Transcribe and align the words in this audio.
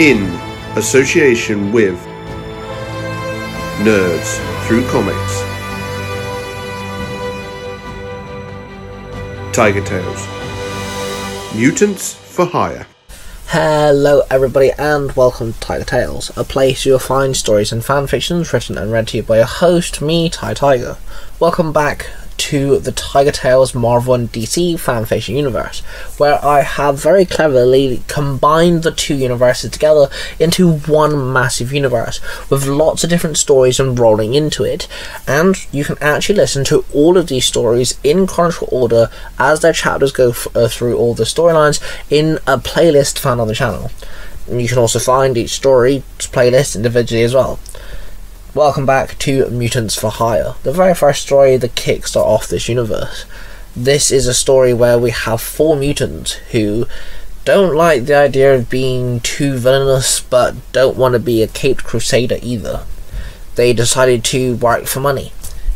in 0.00 0.24
association 0.76 1.72
with 1.72 1.98
Nerds 3.78 4.66
Through 4.66 4.86
Comics. 4.88 5.40
Tiger 9.56 9.82
Tails. 9.82 10.26
Mutants 11.54 12.12
for 12.12 12.44
Hire. 12.44 12.86
Hello, 13.46 14.20
everybody, 14.30 14.70
and 14.72 15.12
welcome 15.12 15.54
to 15.54 15.60
Tiger 15.60 15.84
Tails, 15.84 16.30
a 16.36 16.44
place 16.44 16.84
you'll 16.84 16.98
find 16.98 17.34
stories 17.34 17.72
and 17.72 17.82
fan 17.82 18.06
fictions 18.06 18.52
written 18.52 18.76
and 18.76 18.92
read 18.92 19.08
to 19.08 19.16
you 19.16 19.22
by 19.22 19.38
your 19.38 19.46
host, 19.46 20.02
me, 20.02 20.28
Ty 20.28 20.52
Tiger. 20.52 20.98
Welcome 21.40 21.72
back 21.72 22.10
to 22.38 22.78
the 22.78 22.92
Tiger 22.92 23.32
Tails 23.32 23.74
Marvel 23.74 24.14
and 24.14 24.30
DC 24.30 24.74
fanfiction 24.74 25.36
universe, 25.36 25.80
where 26.18 26.44
I 26.44 26.62
have 26.62 27.00
very 27.02 27.24
cleverly 27.24 28.02
combined 28.08 28.82
the 28.82 28.90
two 28.90 29.16
universes 29.16 29.70
together 29.70 30.08
into 30.38 30.78
one 30.78 31.32
massive 31.32 31.72
universe 31.72 32.20
with 32.50 32.66
lots 32.66 33.04
of 33.04 33.10
different 33.10 33.38
stories 33.38 33.80
unrolling 33.80 34.34
into 34.34 34.64
it. 34.64 34.88
And 35.26 35.56
you 35.72 35.84
can 35.84 35.96
actually 36.00 36.36
listen 36.36 36.64
to 36.66 36.84
all 36.92 37.16
of 37.16 37.28
these 37.28 37.44
stories 37.44 37.98
in 38.04 38.26
chronological 38.26 38.68
order 38.70 39.10
as 39.38 39.60
their 39.60 39.72
chapters 39.72 40.12
go 40.12 40.30
f- 40.30 40.48
uh, 40.54 40.68
through 40.68 40.96
all 40.96 41.14
the 41.14 41.24
storylines 41.24 41.80
in 42.10 42.36
a 42.46 42.58
playlist 42.58 43.18
found 43.18 43.40
on 43.40 43.48
the 43.48 43.54
channel. 43.54 43.90
You 44.50 44.68
can 44.68 44.78
also 44.78 44.98
find 44.98 45.36
each 45.36 45.50
story 45.50 46.04
playlist 46.18 46.76
individually 46.76 47.24
as 47.24 47.34
well. 47.34 47.58
Welcome 48.56 48.86
back 48.86 49.18
to 49.18 49.50
Mutants 49.50 49.96
for 49.96 50.10
Hire, 50.10 50.54
the 50.62 50.72
very 50.72 50.94
first 50.94 51.20
story 51.20 51.58
that 51.58 51.74
kickstart 51.74 52.24
off 52.24 52.48
this 52.48 52.70
universe. 52.70 53.26
This 53.76 54.10
is 54.10 54.26
a 54.26 54.32
story 54.32 54.72
where 54.72 54.98
we 54.98 55.10
have 55.10 55.42
four 55.42 55.76
mutants 55.76 56.32
who 56.52 56.86
don't 57.44 57.76
like 57.76 58.06
the 58.06 58.14
idea 58.14 58.54
of 58.54 58.70
being 58.70 59.20
too 59.20 59.58
villainous 59.58 60.22
but 60.22 60.54
don't 60.72 60.96
want 60.96 61.12
to 61.12 61.18
be 61.18 61.42
a 61.42 61.46
caped 61.46 61.84
crusader 61.84 62.38
either. 62.40 62.86
They 63.56 63.74
decided 63.74 64.24
to 64.24 64.56
work 64.56 64.86
for 64.86 65.00
money. 65.00 65.34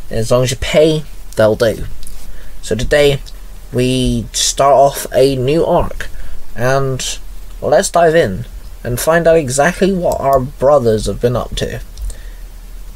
As 0.09 0.31
long 0.31 0.41
as 0.41 0.49
you 0.49 0.57
pay, 0.57 1.03
they'll 1.35 1.55
do. 1.55 1.85
So 2.63 2.73
today, 2.73 3.19
we 3.71 4.25
start 4.33 4.73
off 4.73 5.05
a 5.13 5.35
new 5.35 5.63
arc. 5.63 6.09
And 6.55 7.19
let's 7.61 7.91
dive 7.91 8.15
in 8.15 8.45
and 8.83 8.99
find 8.99 9.27
out 9.27 9.37
exactly 9.37 9.93
what 9.93 10.19
our 10.19 10.39
brothers 10.39 11.05
have 11.05 11.21
been 11.21 11.35
up 11.35 11.55
to 11.57 11.79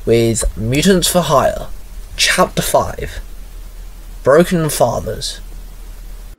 with 0.06 0.56
Mutants 0.56 1.08
for 1.08 1.22
Hire, 1.22 1.68
Chapter 2.16 2.62
5 2.62 3.22
Broken 4.24 4.70
Fathers. 4.70 5.42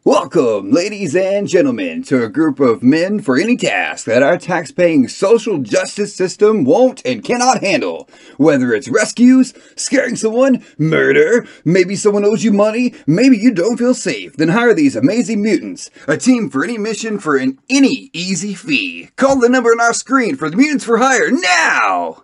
Welcome, 0.04 0.70
ladies 0.70 1.16
and 1.16 1.48
gentlemen, 1.48 2.04
to 2.04 2.22
a 2.22 2.28
group 2.28 2.60
of 2.60 2.84
men 2.84 3.20
for 3.20 3.36
any 3.36 3.56
task 3.56 4.06
that 4.06 4.22
our 4.22 4.38
tax-paying 4.38 5.08
social 5.08 5.58
justice 5.58 6.14
system 6.14 6.62
won't 6.62 7.04
and 7.04 7.24
cannot 7.24 7.60
handle. 7.60 8.08
Whether 8.36 8.72
it's 8.72 8.88
rescues, 8.88 9.52
scaring 9.74 10.14
someone, 10.14 10.64
murder, 10.78 11.44
maybe 11.64 11.96
someone 11.96 12.24
owes 12.24 12.44
you 12.44 12.52
money, 12.52 12.94
maybe 13.04 13.36
you 13.36 13.52
don't 13.52 13.78
feel 13.78 13.94
safe, 13.94 14.36
then 14.36 14.50
hire 14.50 14.74
these 14.74 14.94
amazing 14.94 15.42
mutants. 15.42 15.90
A 16.06 16.16
team 16.16 16.50
for 16.50 16.62
any 16.62 16.78
mission 16.78 17.18
for 17.18 17.36
an 17.36 17.58
any 17.68 18.10
easy 18.12 18.54
fee. 18.54 19.10
Call 19.16 19.40
the 19.40 19.48
number 19.48 19.70
on 19.70 19.80
our 19.80 19.92
screen 19.92 20.36
for 20.36 20.48
the 20.48 20.56
Mutants 20.56 20.84
for 20.84 20.98
Hire 20.98 21.32
now! 21.32 22.22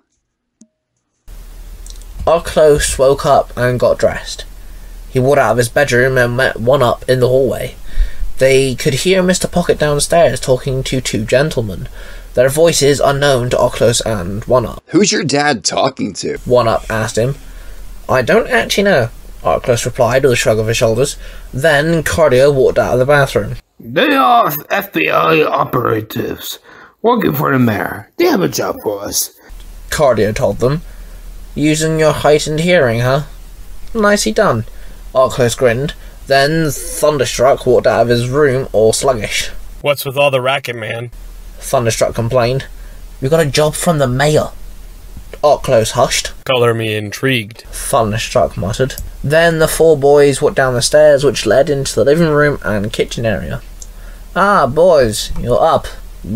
Arclos 2.27 2.98
woke 3.01 3.27
up 3.27 3.53
and 3.56 3.81
got 3.81 3.98
dressed. 3.98 4.45
He 5.11 5.19
walked 5.19 5.41
out 5.41 5.53
of 5.53 5.56
his 5.56 5.69
bedroom 5.69 6.17
and 6.17 6.37
met 6.37 6.61
One 6.61 6.81
Up 6.81 7.05
in 7.09 7.19
the 7.19 7.28
hallway. 7.28 7.75
They 8.39 8.77
could 8.77 8.95
hear 8.95 9.23
Mr. 9.25 9.51
Pocket 9.51 9.78
downstairs 9.78 10.39
talking 10.39 10.84
to 10.84 11.00
two 11.00 11.25
gentlemen, 11.25 11.89
their 12.34 12.48
voices 12.48 13.00
unknown 13.00 13.50
to 13.50 13.56
Arclos 13.56 14.00
and 14.06 14.45
One 14.45 14.65
Up. 14.67 14.84
Who's 14.87 15.11
your 15.11 15.25
dad 15.25 15.65
talking 15.65 16.12
to? 16.15 16.39
One 16.45 16.69
Up 16.69 16.84
asked 16.89 17.19
him. 17.19 17.34
I 18.09 18.22
don't 18.22 18.49
actually 18.49 18.84
know, 18.84 19.09
Arclos 19.43 19.84
replied 19.84 20.22
with 20.22 20.33
a 20.33 20.37
shrug 20.37 20.60
of 20.60 20.69
his 20.69 20.77
shoulders. 20.77 21.16
Then 21.53 22.04
Cardio 22.04 22.54
walked 22.54 22.78
out 22.78 22.93
of 22.93 22.99
the 23.00 23.06
bathroom. 23.06 23.56
They 23.81 24.15
are 24.15 24.49
FBI 24.49 25.44
operatives 25.44 26.60
working 27.03 27.34
for 27.34 27.50
the 27.53 27.59
mayor. 27.59 28.10
They 28.16 28.27
have 28.27 28.43
a 28.43 28.49
job 28.49 28.77
for 28.81 29.00
us. 29.03 29.37
Cardio 29.91 30.33
told 30.33 30.59
them. 30.59 30.83
Using 31.55 31.99
your 31.99 32.13
heightened 32.13 32.61
hearing, 32.61 33.01
huh? 33.01 33.25
Nicely 33.95 34.33
done. 34.33 34.65
Arclos 35.15 35.57
grinned. 35.57 35.95
Then 36.27 36.71
Thunderstruck 36.71 37.67
walked 37.67 37.87
out 37.87 38.03
of 38.03 38.09
his 38.09 38.31
room 38.31 38.69
all 38.73 38.93
sluggish. 38.93 39.49
What's 39.83 40.05
with 40.05 40.17
all 40.17 40.31
the 40.31 40.41
racket, 40.41 40.77
man? 40.77 41.11
Thunderstruck 41.59 42.15
complained. 42.15 42.67
We 43.21 43.29
got 43.29 43.45
a 43.45 43.51
job 43.51 43.75
from 43.75 43.99
the 43.99 44.07
mayor. 44.07 44.49
Arclos 45.45 45.91
hushed. 45.91 46.33
Color 46.45 46.73
me 46.73 46.95
intrigued. 46.95 47.63
Thunderstruck 47.63 48.57
muttered. 48.57 48.95
Then 49.23 49.59
the 49.59 49.69
four 49.69 49.99
boys 49.99 50.41
walked 50.41 50.57
down 50.57 50.75
the 50.75 50.83
stairs 50.83 51.23
which 51.23 51.47
led 51.47 51.69
into 51.69 51.95
the 51.95 52.05
living 52.05 52.29
room 52.31 52.59
and 52.65 52.93
kitchen 52.93 53.27
area. 53.27 53.61
Ah, 54.34 54.67
boys, 54.67 55.33
you're 55.39 55.63
up. 55.63 55.87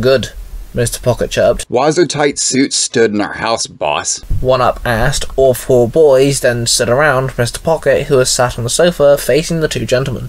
Good. 0.00 0.32
Mr. 0.76 1.02
Pocket 1.02 1.30
chirped. 1.30 1.64
Why's 1.70 1.96
a 1.96 2.06
tight 2.06 2.38
suit 2.38 2.74
stood 2.74 3.14
in 3.14 3.20
our 3.22 3.32
house, 3.32 3.66
boss? 3.66 4.18
One 4.42 4.60
Up 4.60 4.78
asked. 4.84 5.24
All 5.34 5.54
four 5.54 5.88
boys 5.88 6.40
then 6.40 6.66
stood 6.66 6.90
around 6.90 7.30
Mr. 7.30 7.62
Pocket, 7.62 8.08
who 8.08 8.18
was 8.18 8.28
sat 8.28 8.58
on 8.58 8.64
the 8.64 8.68
sofa 8.68 9.16
facing 9.16 9.60
the 9.60 9.68
two 9.68 9.86
gentlemen. 9.86 10.28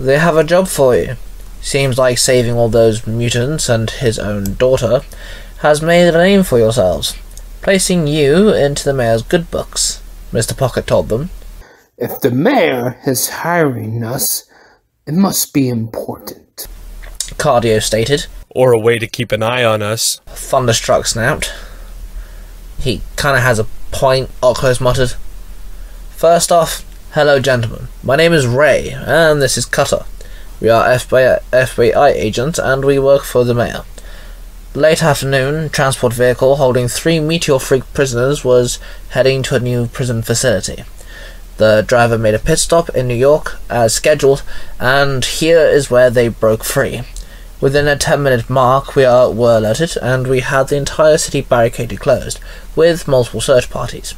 They 0.00 0.18
have 0.18 0.38
a 0.38 0.42
job 0.42 0.66
for 0.66 0.96
you. 0.96 1.16
Seems 1.60 1.98
like 1.98 2.16
saving 2.16 2.54
all 2.54 2.70
those 2.70 3.06
mutants 3.06 3.68
and 3.68 3.90
his 3.90 4.18
own 4.18 4.54
daughter 4.54 5.02
has 5.58 5.82
made 5.82 6.08
a 6.08 6.12
name 6.12 6.42
for 6.42 6.58
yourselves, 6.58 7.14
placing 7.60 8.06
you 8.06 8.48
into 8.48 8.82
the 8.82 8.94
mayor's 8.94 9.22
good 9.22 9.50
books, 9.50 10.02
Mr. 10.32 10.56
Pocket 10.56 10.86
told 10.86 11.10
them. 11.10 11.28
If 11.98 12.18
the 12.22 12.30
mayor 12.30 12.98
is 13.06 13.28
hiring 13.28 14.02
us, 14.04 14.48
it 15.06 15.12
must 15.12 15.52
be 15.52 15.68
important. 15.68 16.66
Cardio 17.36 17.82
stated. 17.82 18.26
Or 18.54 18.72
a 18.72 18.78
way 18.78 18.98
to 18.98 19.06
keep 19.06 19.32
an 19.32 19.42
eye 19.42 19.64
on 19.64 19.80
us. 19.80 20.20
Thunderstruck 20.26 21.06
snapped. 21.06 21.52
He 22.78 23.00
kind 23.16 23.36
of 23.36 23.42
has 23.42 23.58
a 23.58 23.66
point, 23.92 24.28
Arclos 24.42 24.80
muttered. 24.80 25.14
First 26.16 26.52
off, 26.52 26.84
hello 27.12 27.40
gentlemen. 27.40 27.88
My 28.02 28.16
name 28.16 28.34
is 28.34 28.46
Ray, 28.46 28.90
and 28.90 29.40
this 29.40 29.56
is 29.56 29.64
Cutter. 29.64 30.04
We 30.60 30.68
are 30.68 30.86
FBI, 30.86 31.40
FBI 31.50 32.12
agents, 32.14 32.58
and 32.58 32.84
we 32.84 32.98
work 32.98 33.22
for 33.22 33.42
the 33.42 33.54
mayor. 33.54 33.84
Late 34.74 35.02
afternoon, 35.02 35.70
transport 35.70 36.12
vehicle 36.12 36.56
holding 36.56 36.88
three 36.88 37.20
Meteor 37.20 37.58
Freak 37.58 37.84
prisoners 37.94 38.44
was 38.44 38.78
heading 39.10 39.42
to 39.44 39.56
a 39.56 39.60
new 39.60 39.86
prison 39.86 40.22
facility. 40.22 40.84
The 41.56 41.84
driver 41.86 42.18
made 42.18 42.34
a 42.34 42.38
pit 42.38 42.58
stop 42.58 42.90
in 42.90 43.08
New 43.08 43.14
York 43.14 43.58
as 43.70 43.94
scheduled, 43.94 44.42
and 44.78 45.24
here 45.24 45.66
is 45.66 45.90
where 45.90 46.10
they 46.10 46.28
broke 46.28 46.64
free. 46.64 47.02
Within 47.62 47.86
a 47.86 47.96
10 47.96 48.20
minute 48.24 48.50
mark, 48.50 48.96
we 48.96 49.04
are, 49.04 49.30
were 49.30 49.58
alerted, 49.58 49.96
and 50.02 50.26
we 50.26 50.40
had 50.40 50.66
the 50.66 50.76
entire 50.76 51.16
city 51.16 51.42
barricaded 51.42 52.00
closed, 52.00 52.40
with 52.74 53.06
multiple 53.06 53.40
search 53.40 53.70
parties, 53.70 54.16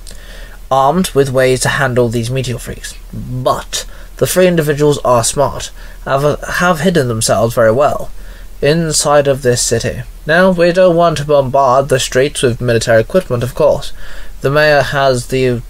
armed 0.71 1.10
with 1.10 1.31
ways 1.31 1.60
to 1.60 1.69
handle 1.69 2.09
these 2.09 2.31
meteor 2.31 2.59
freaks. 2.59 2.94
But 3.12 3.84
the 4.16 4.27
three 4.27 4.47
individuals 4.47 4.97
are 5.04 5.22
smart, 5.22 5.72
have, 6.06 6.41
have 6.43 6.81
hidden 6.81 7.09
themselves 7.09 7.54
very 7.54 7.71
well 7.71 8.10
inside 8.62 9.28
of 9.28 9.43
this 9.43 9.60
city. 9.60 10.04
Now, 10.27 10.50
we 10.50 10.72
don't 10.72 10.97
want 10.97 11.19
to 11.19 11.27
bombard 11.27 11.91
the 11.91 12.00
streets 12.00 12.41
with 12.41 12.62
military 12.62 13.03
equipment, 13.03 13.43
of 13.43 13.54
course. 13.54 13.93
The 14.41 14.50
mayor 14.50 14.81
has 14.81 15.27
the 15.27 15.60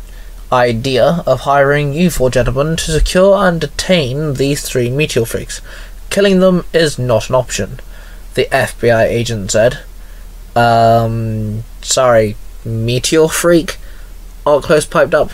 idea 0.53 1.25
of 1.27 1.41
hiring 1.41 1.93
you 1.93 2.09
four 2.09 2.31
gentlemen 2.31 2.77
to 2.77 2.93
secure 2.93 3.35
and 3.45 3.61
detain 3.61 4.35
these 4.35 4.63
three 4.63 4.91
meteor 4.91 5.25
freaks. 5.25 5.61
Killing 6.15 6.39
them 6.39 6.65
is 6.73 6.97
not 6.97 7.29
an 7.29 7.35
option, 7.35 7.81
the 8.35 8.45
FBI 8.53 9.03
agent 9.03 9.51
said. 9.51 9.81
Um, 10.55 11.65
sorry, 11.83 12.37
meteor 12.65 13.27
freak? 13.27 13.79
Arclos 14.47 14.89
piped 14.89 15.13
up. 15.13 15.33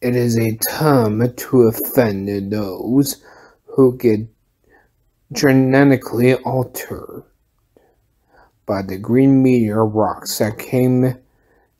It 0.00 0.16
is 0.16 0.36
a 0.36 0.58
term 0.76 1.32
to 1.32 1.68
offend 1.68 2.50
those 2.50 3.22
who 3.76 3.96
get 3.96 4.26
genetically 5.30 6.34
altered 6.34 7.22
by 8.66 8.82
the 8.82 8.98
green 8.98 9.40
meteor 9.40 9.86
rocks 9.86 10.38
that 10.38 10.58
came 10.58 11.16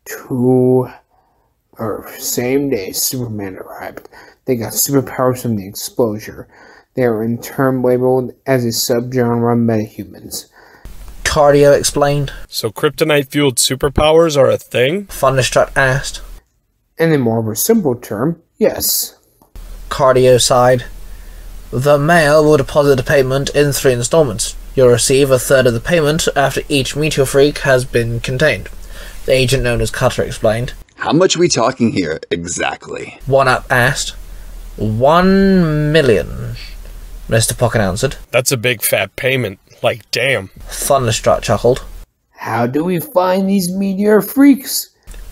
to 0.05 0.89
Earth 1.79 2.21
same 2.21 2.71
day 2.71 2.93
Superman 2.93 3.57
arrived. 3.57 4.09
They 4.45 4.55
got 4.55 4.75
superpowers 4.75 5.43
from 5.43 5.57
the 5.57 5.67
exposure. 5.67 6.47
They 6.97 7.05
are 7.05 7.23
in 7.23 7.41
turn 7.41 7.83
labeled 7.83 8.33
as 8.47 8.65
a 8.65 8.69
subgenre 8.69 9.55
metahumans. 9.55 10.47
Cardio 11.25 11.79
explained. 11.79 12.33
So 12.49 12.71
kryptonite 12.71 13.29
fueled 13.29 13.57
superpowers 13.57 14.39
are 14.39 14.49
a 14.49 14.57
thing? 14.57 15.05
Thunderstruck 15.07 15.73
asked. 15.77 16.23
In 16.99 17.13
a 17.13 17.19
more 17.19 17.41
of 17.41 17.49
a 17.49 17.55
simple 17.55 17.95
term, 17.95 18.41
yes. 18.57 19.19
Cardio 19.91 20.41
sighed. 20.41 20.87
The 21.71 21.99
mayor 21.99 22.43
will 22.43 22.57
deposit 22.57 22.97
the 22.97 23.03
payment 23.03 23.51
in 23.51 23.73
three 23.73 23.93
installments. 23.93 24.57
You'll 24.75 24.89
receive 24.89 25.31
a 25.31 25.39
third 25.39 25.67
of 25.67 25.75
the 25.75 25.81
payment 25.81 26.27
after 26.35 26.63
each 26.71 26.97
meteor 26.97 27.27
freak 27.27 27.59
has 27.59 27.85
been 27.85 28.21
contained. 28.21 28.71
The 29.27 29.33
agent 29.33 29.63
known 29.63 29.83
as 29.83 29.91
Cutter 29.91 30.23
explained. 30.23 30.73
How 30.95 31.13
much 31.13 31.37
are 31.37 31.41
we 31.41 31.49
talking 31.49 31.93
here 31.93 32.21
exactly? 32.31 33.19
One 33.27 33.49
Up 33.49 33.67
asked. 33.71 34.11
One 34.77 35.93
million, 35.93 36.57
Mr. 37.29 37.57
Pocket 37.59 37.81
answered. 37.81 38.17
That's 38.31 38.53
a 38.53 38.57
big 38.57 38.83
fat 38.83 39.15
payment. 39.17 39.59
Like, 39.83 40.09
damn. 40.11 40.49
Thunderstruck 40.69 41.43
chuckled. 41.43 41.85
How 42.31 42.67
do 42.67 42.85
we 42.85 43.01
find 43.01 43.49
these 43.49 43.73
meteor 43.73 44.21
freaks? 44.21 44.91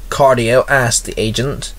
Cardio 0.09 0.69
asked 0.69 1.05
the 1.05 1.15
agent. 1.17 1.75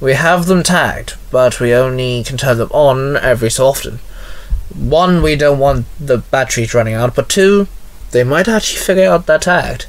We 0.00 0.14
have 0.14 0.46
them 0.46 0.62
tagged, 0.62 1.14
but 1.30 1.60
we 1.60 1.74
only 1.74 2.24
can 2.24 2.36
turn 2.36 2.58
them 2.58 2.70
on 2.72 3.16
every 3.16 3.50
so 3.50 3.66
often. 3.66 4.00
One, 4.74 5.22
we 5.22 5.36
don't 5.36 5.58
want 5.58 5.86
the 5.98 6.18
batteries 6.18 6.74
running 6.74 6.94
out, 6.94 7.14
but 7.14 7.28
two, 7.28 7.66
they 8.10 8.24
might 8.24 8.48
actually 8.48 8.80
figure 8.80 9.10
out 9.10 9.26
they're 9.26 9.38
tagged. 9.38 9.86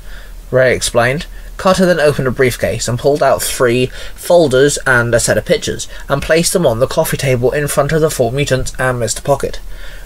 Ray 0.49 0.75
explained. 0.75 1.25
Carter 1.61 1.85
then 1.85 1.99
opened 1.99 2.27
a 2.27 2.31
briefcase 2.31 2.87
and 2.87 2.97
pulled 2.97 3.21
out 3.21 3.39
three 3.39 3.91
folders 4.15 4.79
and 4.87 5.13
a 5.13 5.19
set 5.19 5.37
of 5.37 5.45
pictures, 5.45 5.87
and 6.09 6.19
placed 6.19 6.53
them 6.53 6.65
on 6.65 6.79
the 6.79 6.87
coffee 6.87 7.17
table 7.17 7.51
in 7.51 7.67
front 7.67 7.91
of 7.91 8.01
the 8.01 8.09
four 8.09 8.31
mutants 8.31 8.73
and 8.79 8.99
Mr. 8.99 9.23
Pocket. 9.23 9.59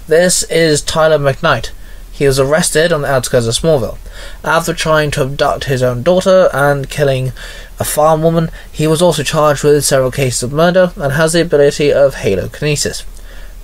This 0.05 0.43
is 0.51 0.81
Tyler 0.81 1.17
McKnight. 1.17 1.71
He 2.11 2.27
was 2.27 2.41
arrested 2.41 2.91
on 2.91 3.03
the 3.03 3.07
outskirts 3.09 3.47
of 3.47 3.53
Smallville. 3.53 3.97
After 4.43 4.73
trying 4.73 5.11
to 5.11 5.21
abduct 5.21 5.63
his 5.63 5.81
own 5.81 6.03
daughter 6.03 6.49
and 6.51 6.89
killing 6.89 7.31
a 7.79 7.85
farm 7.85 8.21
woman, 8.21 8.51
he 8.69 8.85
was 8.85 9.01
also 9.01 9.23
charged 9.23 9.63
with 9.63 9.85
several 9.85 10.11
cases 10.11 10.43
of 10.43 10.51
murder 10.51 10.91
and 10.97 11.13
has 11.13 11.31
the 11.31 11.41
ability 11.41 11.89
of 11.89 12.15
halokinesis. 12.15 13.05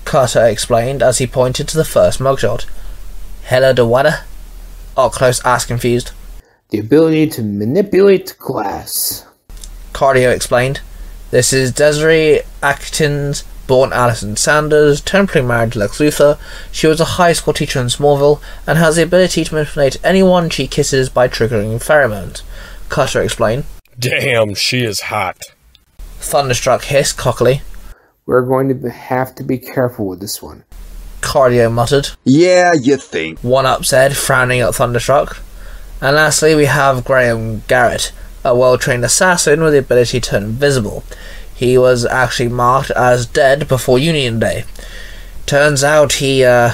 Carter 0.05 0.45
explained 0.45 1.03
as 1.03 1.17
he 1.17 1.27
pointed 1.27 1.67
to 1.67 1.75
the 1.75 1.83
first 1.83 2.21
mugshot. 2.21 2.65
Hello, 3.43 3.85
water? 3.85 4.19
Oculus 4.95 5.43
asked 5.43 5.67
confused. 5.67 6.13
The 6.71 6.79
ability 6.79 7.27
to 7.31 7.43
manipulate 7.43 8.37
glass. 8.39 9.27
Cardio 9.91 10.33
explained. 10.33 10.79
This 11.29 11.51
is 11.51 11.73
Desiree 11.73 12.43
Atkins, 12.63 13.43
born 13.67 13.91
Alison 13.91 14.37
Sanders, 14.37 15.01
temporarily 15.01 15.49
married 15.49 15.73
to 15.73 15.79
Lex 15.79 15.99
Luthor. 15.99 16.39
She 16.71 16.87
was 16.87 17.01
a 17.01 17.19
high 17.19 17.33
school 17.33 17.53
teacher 17.53 17.81
in 17.81 17.87
Smallville 17.87 18.41
and 18.65 18.77
has 18.77 18.95
the 18.95 19.03
ability 19.03 19.43
to 19.43 19.53
manipulate 19.53 19.97
anyone 20.01 20.49
she 20.49 20.65
kisses 20.65 21.09
by 21.09 21.27
triggering 21.27 21.75
pheromones. 21.83 22.41
Cutter 22.87 23.21
explained. 23.21 23.65
Damn, 23.99 24.55
she 24.55 24.85
is 24.85 25.01
hot. 25.01 25.41
Thunderstruck 26.19 26.83
hissed 26.83 27.17
cockily. 27.17 27.63
We're 28.25 28.45
going 28.45 28.81
to 28.81 28.89
have 28.89 29.35
to 29.35 29.43
be 29.43 29.57
careful 29.57 30.07
with 30.07 30.21
this 30.21 30.41
one. 30.41 30.63
Cardio 31.19 31.69
muttered. 31.69 32.11
Yeah, 32.23 32.71
you 32.71 32.95
think. 32.95 33.39
One 33.39 33.65
Up 33.65 33.83
said, 33.83 34.15
frowning 34.15 34.61
at 34.61 34.73
Thunderstruck. 34.73 35.41
And 36.01 36.15
lastly, 36.15 36.55
we 36.55 36.65
have 36.65 37.05
Graham 37.05 37.61
Garrett, 37.67 38.11
a 38.43 38.55
well 38.55 38.77
trained 38.77 39.05
assassin 39.05 39.61
with 39.61 39.73
the 39.73 39.79
ability 39.79 40.19
to 40.19 40.29
turn 40.29 40.43
invisible. 40.43 41.03
He 41.53 41.77
was 41.77 42.05
actually 42.05 42.49
marked 42.49 42.89
as 42.91 43.27
dead 43.27 43.67
before 43.67 43.99
Union 43.99 44.39
Day. 44.39 44.65
Turns 45.45 45.83
out 45.83 46.13
he, 46.13 46.43
uh. 46.43 46.71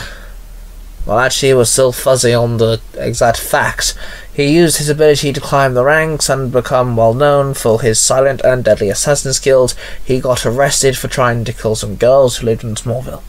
Well, 1.05 1.19
actually, 1.19 1.53
was 1.53 1.71
still 1.71 1.91
fuzzy 1.93 2.33
on 2.33 2.57
the 2.57 2.81
exact 2.95 3.39
facts. 3.39 3.95
He 4.33 4.55
used 4.55 4.77
his 4.77 4.89
ability 4.89 5.33
to 5.33 5.41
climb 5.41 5.73
the 5.73 5.83
ranks 5.83 6.29
and 6.29 6.51
become 6.51 6.95
well 6.95 7.13
known 7.13 7.53
for 7.53 7.81
his 7.81 7.99
silent 7.99 8.41
and 8.41 8.63
deadly 8.63 8.89
assassin 8.89 9.33
skills. 9.33 9.73
He 10.03 10.19
got 10.19 10.45
arrested 10.45 10.97
for 10.97 11.07
trying 11.07 11.43
to 11.45 11.53
kill 11.53 11.75
some 11.75 11.95
girls 11.95 12.37
who 12.37 12.45
lived 12.45 12.63
in 12.63 12.75
Smallville. 12.75 13.23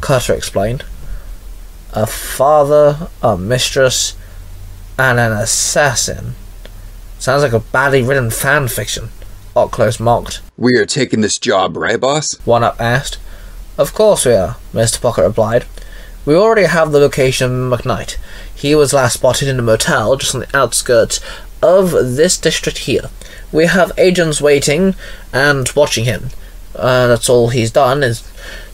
Carter 0.00 0.34
explained. 0.34 0.84
A 1.94 2.06
father, 2.06 3.08
a 3.22 3.36
mistress, 3.36 4.14
and 4.98 5.18
an 5.18 5.32
assassin. 5.32 6.34
Sounds 7.18 7.42
like 7.42 7.52
a 7.52 7.60
badly 7.60 8.02
written 8.02 8.30
fan 8.30 8.68
fiction. 8.68 9.10
Oculus 9.54 10.00
mocked. 10.00 10.40
We 10.56 10.76
are 10.76 10.86
taking 10.86 11.20
this 11.20 11.38
job, 11.38 11.76
right, 11.76 12.00
boss? 12.00 12.34
One 12.44 12.64
Up 12.64 12.80
asked. 12.80 13.18
Of 13.78 13.94
course 13.94 14.26
we 14.26 14.34
are, 14.34 14.56
Mr. 14.72 15.00
Pocket 15.00 15.22
replied. 15.22 15.66
We 16.24 16.34
already 16.34 16.66
have 16.66 16.92
the 16.92 17.00
location 17.00 17.72
of 17.72 17.80
McKnight. 17.80 18.16
He 18.54 18.74
was 18.74 18.92
last 18.92 19.14
spotted 19.14 19.48
in 19.48 19.58
a 19.58 19.62
motel 19.62 20.16
just 20.16 20.34
on 20.34 20.42
the 20.42 20.56
outskirts 20.56 21.20
of 21.62 21.90
this 21.90 22.38
district 22.38 22.78
here. 22.78 23.10
We 23.50 23.66
have 23.66 23.92
agents 23.98 24.40
waiting 24.40 24.94
and 25.32 25.70
watching 25.74 26.04
him. 26.04 26.30
Uh, 26.74 27.08
that's 27.08 27.28
all 27.28 27.48
he's 27.48 27.70
done 27.70 28.02
is 28.02 28.26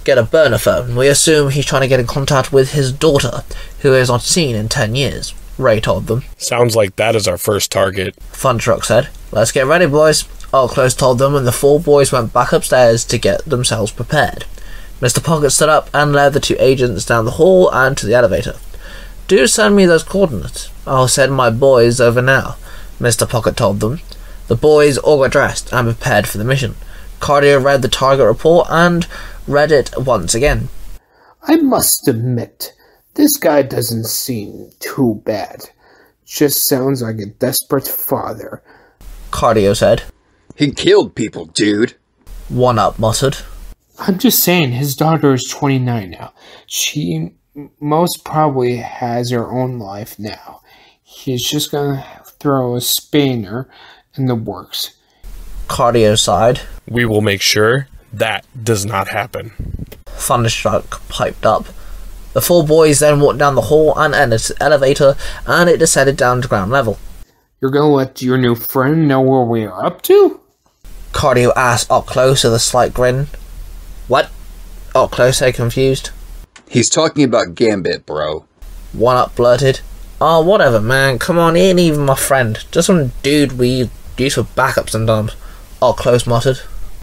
get 0.04 0.18
a 0.18 0.22
burner 0.22 0.58
phone. 0.58 0.94
We 0.94 1.08
assume 1.08 1.50
he's 1.50 1.66
trying 1.66 1.82
to 1.82 1.88
get 1.88 2.00
in 2.00 2.06
contact 2.06 2.52
with 2.52 2.72
his 2.72 2.92
daughter, 2.92 3.42
who 3.80 3.94
is 3.94 4.08
not 4.08 4.22
seen 4.22 4.54
in 4.54 4.68
ten 4.68 4.94
years. 4.94 5.34
Ray 5.58 5.80
told 5.80 6.06
them. 6.06 6.22
Sounds 6.36 6.76
like 6.76 6.96
that 6.96 7.16
is 7.16 7.28
our 7.28 7.36
first 7.36 7.70
target. 7.70 8.14
Thunderstruck 8.16 8.84
said. 8.84 9.08
Let's 9.32 9.52
get 9.52 9.66
ready, 9.66 9.86
boys. 9.86 10.24
All 10.52 10.68
Close 10.68 10.94
told 10.94 11.18
them, 11.18 11.34
and 11.34 11.46
the 11.46 11.52
four 11.52 11.78
boys 11.78 12.12
went 12.12 12.32
back 12.32 12.52
upstairs 12.52 13.04
to 13.06 13.18
get 13.18 13.44
themselves 13.44 13.92
prepared. 13.92 14.44
Mr. 15.00 15.22
Pocket 15.22 15.50
stood 15.50 15.68
up 15.68 15.90
and 15.92 16.12
led 16.12 16.32
the 16.32 16.40
two 16.40 16.56
agents 16.58 17.04
down 17.04 17.24
the 17.24 17.32
hall 17.32 17.70
and 17.70 17.96
to 17.96 18.06
the 18.06 18.14
elevator. 18.14 18.56
Do 19.26 19.46
send 19.46 19.76
me 19.76 19.84
those 19.84 20.02
coordinates. 20.02 20.70
I'll 20.86 21.08
send 21.08 21.34
my 21.34 21.50
boys 21.50 22.00
over 22.00 22.22
now, 22.22 22.56
Mr. 22.98 23.28
Pocket 23.28 23.56
told 23.56 23.80
them. 23.80 24.00
The 24.46 24.56
boys 24.56 24.96
all 24.96 25.18
got 25.18 25.32
dressed 25.32 25.72
and 25.72 25.86
prepared 25.86 26.26
for 26.26 26.38
the 26.38 26.44
mission. 26.44 26.76
Cardio 27.20 27.62
read 27.62 27.82
the 27.82 27.88
target 27.88 28.24
report 28.24 28.68
and 28.70 29.06
read 29.46 29.70
it 29.70 29.90
once 29.98 30.34
again. 30.34 30.70
I 31.42 31.56
must 31.56 32.08
admit, 32.08 32.72
this 33.18 33.36
guy 33.36 33.62
doesn't 33.62 34.06
seem 34.06 34.70
too 34.78 35.20
bad. 35.26 35.68
Just 36.24 36.68
sounds 36.68 37.02
like 37.02 37.18
a 37.18 37.26
desperate 37.26 37.88
father. 37.88 38.62
Cardio 39.32 39.76
said. 39.76 40.04
He 40.54 40.70
killed 40.70 41.16
people, 41.16 41.46
dude. 41.46 41.94
One 42.48 42.78
Up 42.78 42.96
muttered. 42.98 43.38
I'm 43.98 44.18
just 44.18 44.44
saying, 44.44 44.70
his 44.70 44.94
daughter 44.94 45.34
is 45.34 45.48
29 45.48 46.10
now. 46.10 46.32
She 46.66 47.32
most 47.80 48.24
probably 48.24 48.76
has 48.76 49.30
her 49.30 49.50
own 49.50 49.80
life 49.80 50.16
now. 50.16 50.60
He's 51.02 51.42
just 51.42 51.72
gonna 51.72 52.06
throw 52.38 52.76
a 52.76 52.80
spanner 52.80 53.68
in 54.14 54.26
the 54.26 54.36
works. 54.36 54.96
Cardio 55.66 56.16
sighed. 56.16 56.60
We 56.86 57.04
will 57.04 57.20
make 57.20 57.42
sure 57.42 57.88
that 58.12 58.46
does 58.62 58.86
not 58.86 59.08
happen. 59.08 59.50
Thunderstruck 60.06 61.02
piped 61.08 61.44
up. 61.44 61.66
The 62.32 62.42
four 62.42 62.64
boys 62.64 62.98
then 62.98 63.20
walked 63.20 63.38
down 63.38 63.54
the 63.54 63.62
hall 63.62 63.98
and 63.98 64.14
entered 64.14 64.40
the 64.40 64.62
elevator, 64.62 65.16
and 65.46 65.68
it 65.68 65.78
descended 65.78 66.16
down 66.16 66.42
to 66.42 66.48
ground 66.48 66.70
level. 66.70 66.98
You're 67.60 67.70
gonna 67.70 67.88
let 67.88 68.22
your 68.22 68.38
new 68.38 68.54
friend 68.54 69.08
know 69.08 69.20
where 69.20 69.42
we 69.42 69.64
are 69.64 69.84
up 69.84 70.02
to? 70.02 70.40
Cardio 71.12 71.52
asked 71.56 71.90
up 71.90 72.06
close 72.06 72.44
with 72.44 72.54
a 72.54 72.58
slight 72.58 72.94
grin. 72.94 73.26
What? 74.06 74.30
Up 74.94 75.10
close 75.10 75.38
said 75.38 75.54
confused. 75.54 76.10
He's 76.68 76.90
talking 76.90 77.24
about 77.24 77.54
Gambit, 77.54 78.06
bro. 78.06 78.44
One 78.92 79.16
up 79.16 79.34
blurted. 79.34 79.80
Oh, 80.20 80.40
whatever, 80.42 80.80
man. 80.80 81.18
Come 81.18 81.38
on, 81.38 81.54
he 81.54 81.62
ain't 81.62 81.78
even 81.78 82.04
my 82.04 82.14
friend. 82.14 82.64
Just 82.70 82.86
some 82.86 83.12
dude 83.22 83.58
we 83.58 83.90
use 84.16 84.34
for 84.34 84.42
backup 84.42 84.90
sometimes. 84.90 85.34
Up 85.80 85.96
close 85.96 86.26
muttered. 86.26 86.60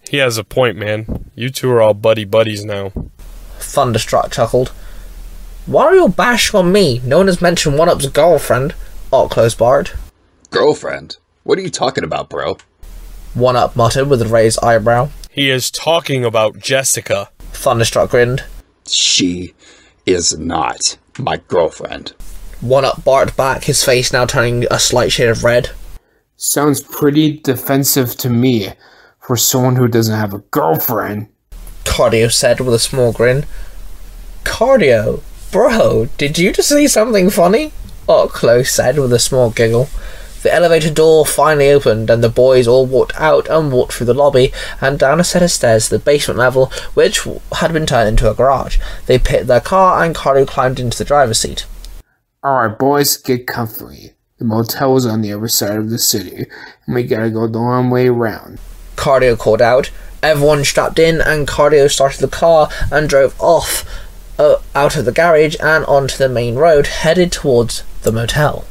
He 0.10 0.18
has 0.18 0.38
a 0.38 0.44
point, 0.44 0.78
man. 0.78 1.32
You 1.36 1.50
two 1.50 1.72
are 1.72 1.82
all 1.82 1.94
buddy 1.94 2.26
buddies 2.26 2.64
now. 2.64 2.92
Thunderstruck 3.60 4.32
chuckled. 4.32 4.72
Why 5.66 5.86
are 5.86 5.96
you 5.96 6.10
bashing 6.10 6.60
on 6.60 6.72
me? 6.72 7.02
No 7.04 7.18
one 7.18 7.28
has 7.28 7.42
mentioned 7.42 7.78
One 7.78 7.90
Up's 7.90 8.08
girlfriend. 8.08 8.76
Up 9.12 9.32
close 9.32 9.56
barred. 9.56 9.92
Girlfriend? 10.52 11.18
What 11.44 11.58
are 11.58 11.64
you 11.64 11.72
talking 11.72 12.04
about, 12.04 12.30
bro? 12.30 12.58
One 13.34 13.56
Up 13.56 13.76
muttered 13.76 14.08
with 14.08 14.22
a 14.22 14.28
raised 14.28 14.64
eyebrow. 14.64 15.10
He 15.32 15.50
is 15.50 15.72
talking 15.72 16.24
about 16.24 16.60
Jessica. 16.60 17.30
Thunderstruck 17.52 18.12
grinned. 18.12 18.44
She 18.86 19.56
is 20.06 20.38
not 20.38 20.98
my 21.18 21.38
girlfriend. 21.48 22.14
One 22.62 22.86
Up 22.86 23.04
barked 23.04 23.36
back, 23.36 23.64
his 23.64 23.84
face 23.84 24.14
now 24.14 24.26
turning 24.28 24.66
a 24.70 24.80
slight 24.80 25.12
shade 25.12 25.30
of 25.30 25.44
red. 25.44 25.72
Sounds 26.38 26.82
pretty 26.82 27.40
defensive 27.40 28.16
to 28.18 28.30
me 28.30 28.74
for 29.20 29.36
someone 29.36 29.78
who 29.78 29.88
doesn't 29.88 30.16
have 30.18 30.34
a 30.34 30.40
girlfriend. 30.52 31.30
Cardio 31.86 32.32
said 32.32 32.60
with 32.60 32.74
a 32.76 32.80
small 32.80 33.12
grin. 33.12 33.46
Cardio? 34.44 35.22
Bro, 35.56 36.10
did 36.18 36.38
you 36.38 36.52
just 36.52 36.68
see 36.68 36.86
something 36.86 37.30
funny? 37.30 37.72
Close 38.08 38.70
said 38.70 39.00
with 39.00 39.14
a 39.14 39.20
small 39.20 39.52
giggle. 39.52 39.88
The 40.44 40.54
elevator 40.54 40.94
door 40.94 41.26
finally 41.26 41.72
opened, 41.72 42.10
and 42.10 42.22
the 42.22 42.28
boys 42.28 42.68
all 42.68 42.86
walked 42.86 43.16
out 43.16 43.48
and 43.48 43.72
walked 43.72 43.94
through 43.94 44.08
the 44.08 44.14
lobby 44.14 44.52
and 44.82 45.00
down 45.00 45.22
a 45.22 45.24
set 45.24 45.42
of 45.42 45.50
stairs 45.50 45.88
to 45.88 45.98
the 45.98 46.04
basement 46.04 46.38
level, 46.38 46.74
which 46.94 47.26
had 47.54 47.72
been 47.72 47.86
turned 47.86 48.10
into 48.10 48.30
a 48.30 48.34
garage. 48.34 48.80
They 49.06 49.18
pitted 49.18 49.48
their 49.48 49.62
car, 49.62 50.04
and 50.04 50.14
Cardio 50.14 50.46
climbed 50.46 50.78
into 50.78 50.98
the 50.98 51.06
driver's 51.06 51.40
seat. 51.40 51.66
Alright, 52.46 52.78
boys, 52.78 53.16
get 53.16 53.48
comfy. 53.48 54.12
The 54.40 54.44
motel 54.44 54.98
is 54.98 55.06
on 55.06 55.22
the 55.22 55.32
other 55.32 55.48
side 55.48 55.78
of 55.78 55.90
the 55.90 56.00
city, 56.00 56.48
and 56.86 56.96
we 56.96 57.04
gotta 57.04 57.30
go 57.30 57.48
the 57.48 57.60
long 57.60 57.90
way 57.90 58.08
around. 58.10 58.60
Cardio 58.98 59.40
called 59.40 59.62
out. 59.62 59.90
Everyone 60.22 60.66
strapped 60.66 61.00
in, 61.00 61.22
and 61.22 61.48
Cardio 61.48 61.90
started 61.90 62.20
the 62.20 62.28
car 62.28 62.68
and 62.92 63.08
drove 63.08 63.40
off 63.40 63.86
Uh, 64.38 64.58
out 64.74 64.98
of 64.98 65.06
the 65.06 65.12
garage 65.12 65.56
and 65.62 65.86
onto 65.86 66.18
the 66.18 66.28
main 66.28 66.56
road, 66.56 66.88
headed 66.88 67.32
towards 67.32 67.84
the 68.02 68.12
motel. 68.12 68.66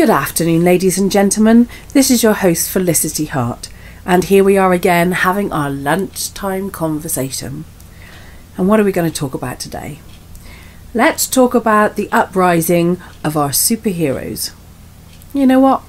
Good 0.00 0.08
afternoon, 0.08 0.64
ladies 0.64 0.96
and 0.96 1.12
gentlemen. 1.12 1.68
This 1.92 2.10
is 2.10 2.22
your 2.22 2.32
host, 2.32 2.70
Felicity 2.70 3.26
Hart, 3.26 3.68
and 4.06 4.24
here 4.24 4.42
we 4.42 4.56
are 4.56 4.72
again 4.72 5.12
having 5.12 5.52
our 5.52 5.68
lunchtime 5.68 6.70
conversation. 6.70 7.66
And 8.56 8.66
what 8.66 8.80
are 8.80 8.84
we 8.84 8.92
going 8.92 9.10
to 9.10 9.14
talk 9.14 9.34
about 9.34 9.60
today? 9.60 10.00
Let's 10.94 11.26
talk 11.26 11.54
about 11.54 11.96
the 11.96 12.10
uprising 12.10 12.98
of 13.22 13.36
our 13.36 13.50
superheroes. 13.50 14.54
You 15.34 15.46
know 15.46 15.60
what? 15.60 15.82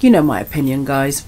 You 0.00 0.10
know 0.10 0.22
my 0.24 0.40
opinion, 0.40 0.84
guys. 0.84 1.24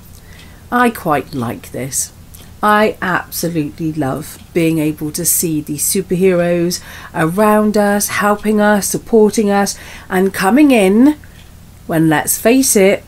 I 0.72 0.90
quite 0.90 1.32
like 1.32 1.70
this. 1.70 2.12
I 2.60 2.98
absolutely 3.00 3.92
love 3.92 4.42
being 4.52 4.80
able 4.80 5.12
to 5.12 5.24
see 5.24 5.60
these 5.60 5.84
superheroes 5.84 6.82
around 7.14 7.76
us, 7.76 8.08
helping 8.08 8.60
us, 8.60 8.88
supporting 8.88 9.48
us, 9.48 9.78
and 10.10 10.34
coming 10.34 10.72
in 10.72 11.16
when 11.86 12.08
let's 12.08 12.38
face 12.38 12.76
it, 12.76 13.04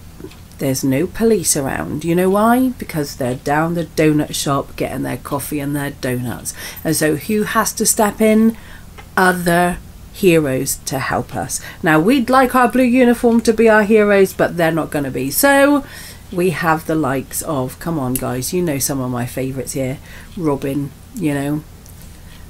there's 0.59 0.83
no 0.83 1.07
police 1.07 1.57
around. 1.57 2.05
You 2.05 2.15
know 2.15 2.31
why? 2.31 2.71
Because 2.71 3.17
they're 3.17 3.37
down 3.37 3.75
the 3.75 3.85
donut 3.85 4.35
shop 4.35 4.77
getting 4.77 5.03
their 5.03 5.17
coffee 5.17 5.61
and 5.61 5.75
their 5.75 5.93
donuts. 5.93 6.55
And 6.85 6.97
so 6.97 7.17
who 7.17 7.45
has 7.45 7.73
to 7.75 7.87
step 7.87 8.21
in? 8.21 8.57
Other 9.17 9.79
heroes 10.13 10.77
to 10.87 10.99
help 10.99 11.35
us. 11.35 11.61
Now 11.83 12.01
we'd 12.01 12.29
like 12.29 12.55
our 12.55 12.69
blue 12.69 12.83
uniform 12.83 13.41
to 13.43 13.53
be 13.53 13.69
our 13.69 13.85
heroes, 13.85 14.33
but 14.33 14.57
they're 14.57 14.73
not 14.73 14.91
going 14.91 15.05
to 15.05 15.11
be. 15.11 15.31
So 15.31 15.85
we 16.33 16.51
have 16.51 16.87
the 16.87 16.95
likes 16.95 17.43
of, 17.43 17.79
come 17.79 17.99
on 17.99 18.15
guys, 18.15 18.53
you 18.53 18.63
know 18.63 18.79
some 18.79 19.01
of 19.01 19.11
my 19.11 19.27
favourites 19.27 19.73
here. 19.73 19.99
Robin, 20.37 20.91
you 21.15 21.35
know, 21.35 21.65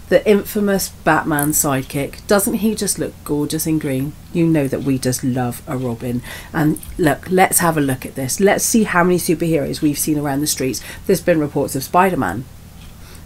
the 0.09 0.27
infamous 0.29 0.88
Batman 0.88 1.50
sidekick. 1.50 2.27
Doesn't 2.27 2.55
he 2.55 2.75
just 2.75 2.99
look 2.99 3.12
gorgeous 3.25 3.67
in 3.67 3.79
green? 3.79 4.15
You 4.33 4.47
know 4.47 4.67
that 4.69 4.83
we 4.83 4.99
just 4.99 5.23
love 5.23 5.62
a 5.67 5.77
Robin. 5.77 6.23
And 6.53 6.81
look, 6.97 7.31
let's 7.31 7.59
have 7.59 7.77
a 7.77 7.83
look 7.83 8.07
at 8.07 8.15
this. 8.15 8.41
Let's 8.41 8.65
see 8.65 8.85
how 8.85 9.05
many 9.05 9.19
superheroes 9.19 9.83
we've 9.83 9.99
seen 9.99 10.19
around 10.19 10.41
the 10.41 10.47
streets. 10.47 10.83
There's 11.07 11.21
been 11.21 11.41
reports 11.41 11.77
of 11.77 11.85
Spider 11.85 12.17
Man, 12.17 12.45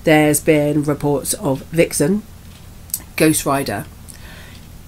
there's 0.05 0.41
been 0.41 0.83
reports 0.83 1.33
of 1.35 1.63
Vixen, 1.67 2.25
Ghost 3.17 3.47
Rider. 3.47 3.87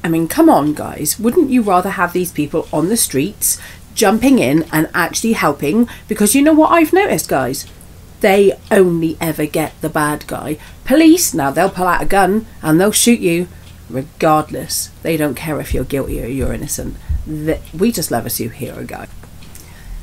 I 0.02 0.08
mean, 0.08 0.28
come 0.28 0.50
on, 0.50 0.74
guys. 0.74 1.18
Wouldn't 1.18 1.50
you 1.50 1.62
rather 1.62 1.90
have 1.90 2.12
these 2.12 2.32
people 2.32 2.68
on 2.72 2.88
the 2.88 2.96
streets 2.96 3.60
jumping 3.94 4.40
in 4.40 4.64
and 4.72 4.90
actually 4.92 5.34
helping? 5.34 5.88
Because 6.08 6.34
you 6.34 6.42
know 6.42 6.52
what 6.52 6.72
I've 6.72 6.92
noticed, 6.92 7.28
guys? 7.28 7.66
They 8.24 8.58
only 8.70 9.18
ever 9.20 9.44
get 9.44 9.78
the 9.82 9.90
bad 9.90 10.26
guy. 10.26 10.56
Police, 10.86 11.34
now 11.34 11.50
they'll 11.50 11.68
pull 11.68 11.86
out 11.86 12.00
a 12.00 12.06
gun 12.06 12.46
and 12.62 12.80
they'll 12.80 12.90
shoot 12.90 13.20
you 13.20 13.48
regardless. 13.90 14.88
They 15.02 15.18
don't 15.18 15.34
care 15.34 15.60
if 15.60 15.74
you're 15.74 15.84
guilty 15.84 16.24
or 16.24 16.26
you're 16.26 16.54
innocent. 16.54 16.96
We 17.26 17.92
just 17.92 18.10
love 18.10 18.24
a 18.24 18.30
superhero 18.30 18.86
guy. 18.86 19.08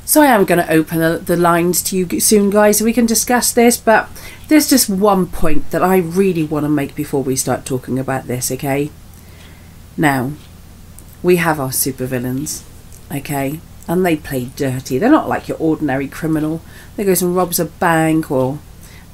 So 0.04 0.22
I 0.22 0.26
am 0.26 0.44
going 0.44 0.64
to 0.64 0.72
open 0.72 1.24
the 1.24 1.36
lines 1.36 1.82
to 1.82 1.96
you 1.96 2.20
soon, 2.20 2.50
guys, 2.50 2.78
so 2.78 2.84
we 2.84 2.92
can 2.92 3.06
discuss 3.06 3.50
this. 3.52 3.76
But 3.76 4.08
there's 4.46 4.70
just 4.70 4.88
one 4.88 5.26
point 5.26 5.72
that 5.72 5.82
I 5.82 5.96
really 5.96 6.44
want 6.44 6.64
to 6.64 6.68
make 6.68 6.94
before 6.94 7.24
we 7.24 7.34
start 7.34 7.66
talking 7.66 7.98
about 7.98 8.28
this, 8.28 8.52
okay? 8.52 8.92
Now, 9.96 10.30
we 11.24 11.36
have 11.36 11.58
our 11.58 11.70
supervillains, 11.70 12.62
okay? 13.10 13.58
And 13.88 14.04
they 14.04 14.16
play 14.16 14.50
dirty. 14.56 14.98
They're 14.98 15.10
not 15.10 15.28
like 15.28 15.48
your 15.48 15.58
ordinary 15.58 16.08
criminal. 16.08 16.62
They 16.96 17.04
goes 17.04 17.22
and 17.22 17.34
robs 17.34 17.58
a 17.58 17.64
bank 17.64 18.30
or 18.30 18.58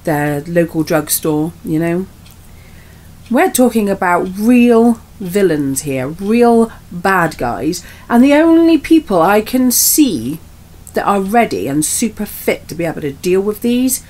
their 0.04 0.42
local 0.42 0.82
drugstore, 0.82 1.52
you 1.64 1.78
know. 1.78 2.06
We're 3.30 3.50
talking 3.50 3.90
about 3.90 4.28
real 4.38 5.00
villains 5.20 5.82
here, 5.82 6.08
real 6.08 6.72
bad 6.90 7.37
guys, 7.37 7.84
and 8.08 8.22
the 8.22 8.34
only 8.34 8.78
people 8.78 9.20
I 9.20 9.40
can 9.40 9.70
see 9.70 10.40
that 10.94 11.06
are 11.06 11.20
ready 11.20 11.68
and 11.68 11.84
super 11.84 12.25
fit 12.25 12.68
to 12.68 12.75
be 12.75 12.84
able 12.84 13.02
to 13.02 13.12
deal 13.12 13.40
with 13.40 13.60
these 13.60 14.02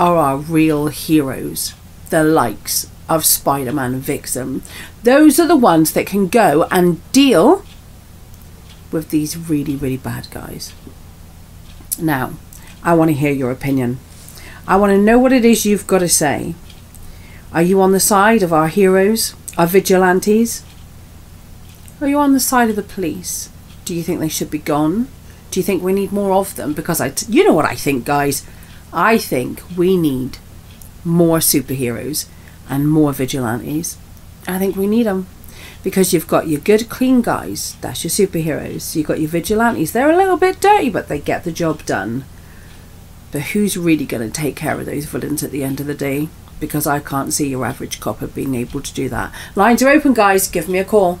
are 0.00 0.16
our 0.16 0.36
real 0.38 0.86
heroes, 0.86 1.74
the 2.10 2.24
likes 2.24 2.90
of 3.08 3.24
Spider 3.24 3.72
Man 3.72 4.00
Vixen. 4.00 4.62
Those 5.02 5.38
are 5.38 5.46
the 5.46 5.56
ones 5.56 5.92
that 5.92 6.06
can 6.06 6.28
go 6.28 6.66
and 6.70 7.00
deal 7.12 7.64
with 8.92 9.10
these 9.10 9.36
really, 9.36 9.76
really 9.76 9.96
bad 9.96 10.28
guys. 10.30 10.72
Now, 11.98 12.34
I 12.82 12.94
want 12.94 13.10
to 13.10 13.16
hear 13.16 13.32
your 13.32 13.50
opinion. 13.50 13.98
I 14.66 14.76
want 14.76 14.90
to 14.90 14.98
know 14.98 15.18
what 15.18 15.32
it 15.32 15.44
is 15.44 15.66
you've 15.66 15.86
got 15.86 15.98
to 15.98 16.08
say. 16.08 16.54
Are 17.52 17.62
you 17.62 17.80
on 17.80 17.92
the 17.92 18.00
side 18.00 18.42
of 18.42 18.52
our 18.52 18.68
heroes, 18.68 19.34
our 19.58 19.66
vigilantes? 19.66 20.64
Are 22.00 22.08
you 22.08 22.18
on 22.18 22.32
the 22.32 22.40
side 22.40 22.70
of 22.70 22.76
the 22.76 22.82
police? 22.82 23.50
Do 23.84 23.94
you 23.94 24.02
think 24.02 24.20
they 24.20 24.28
should 24.28 24.50
be 24.50 24.58
gone? 24.58 25.08
Do 25.50 25.60
you 25.60 25.64
think 25.64 25.82
we 25.82 25.92
need 25.92 26.12
more 26.12 26.32
of 26.32 26.56
them? 26.56 26.72
Because 26.72 27.00
I, 27.00 27.10
t- 27.10 27.26
you 27.30 27.44
know 27.44 27.52
what 27.52 27.66
I 27.66 27.74
think, 27.74 28.04
guys. 28.04 28.46
I 28.92 29.18
think 29.18 29.62
we 29.76 29.96
need 29.96 30.38
more 31.04 31.38
superheroes 31.38 32.26
and 32.68 32.88
more 32.88 33.12
vigilantes. 33.12 33.98
I 34.46 34.58
think 34.58 34.76
we 34.76 34.86
need 34.86 35.04
them 35.04 35.26
because 35.82 36.12
you've 36.12 36.28
got 36.28 36.48
your 36.48 36.60
good, 36.60 36.88
clean 36.88 37.22
guys, 37.22 37.76
that's 37.80 38.04
your 38.04 38.10
superheroes. 38.10 38.94
You've 38.94 39.06
got 39.06 39.20
your 39.20 39.28
vigilantes, 39.28 39.92
they're 39.92 40.10
a 40.10 40.16
little 40.16 40.36
bit 40.36 40.60
dirty, 40.60 40.90
but 40.90 41.08
they 41.08 41.18
get 41.18 41.44
the 41.44 41.52
job 41.52 41.84
done. 41.84 42.24
But 43.30 43.42
who's 43.42 43.76
really 43.76 44.04
going 44.04 44.28
to 44.28 44.32
take 44.32 44.56
care 44.56 44.78
of 44.78 44.86
those 44.86 45.06
villains 45.06 45.42
at 45.42 45.50
the 45.50 45.64
end 45.64 45.80
of 45.80 45.86
the 45.86 45.94
day? 45.94 46.28
Because 46.60 46.86
I 46.86 47.00
can't 47.00 47.32
see 47.32 47.48
your 47.48 47.64
average 47.64 47.98
copper 47.98 48.26
being 48.26 48.54
able 48.54 48.80
to 48.82 48.94
do 48.94 49.08
that. 49.08 49.32
Lines 49.56 49.82
are 49.82 49.88
open, 49.88 50.12
guys. 50.12 50.48
Give 50.48 50.68
me 50.68 50.78
a 50.78 50.84
call. 50.84 51.18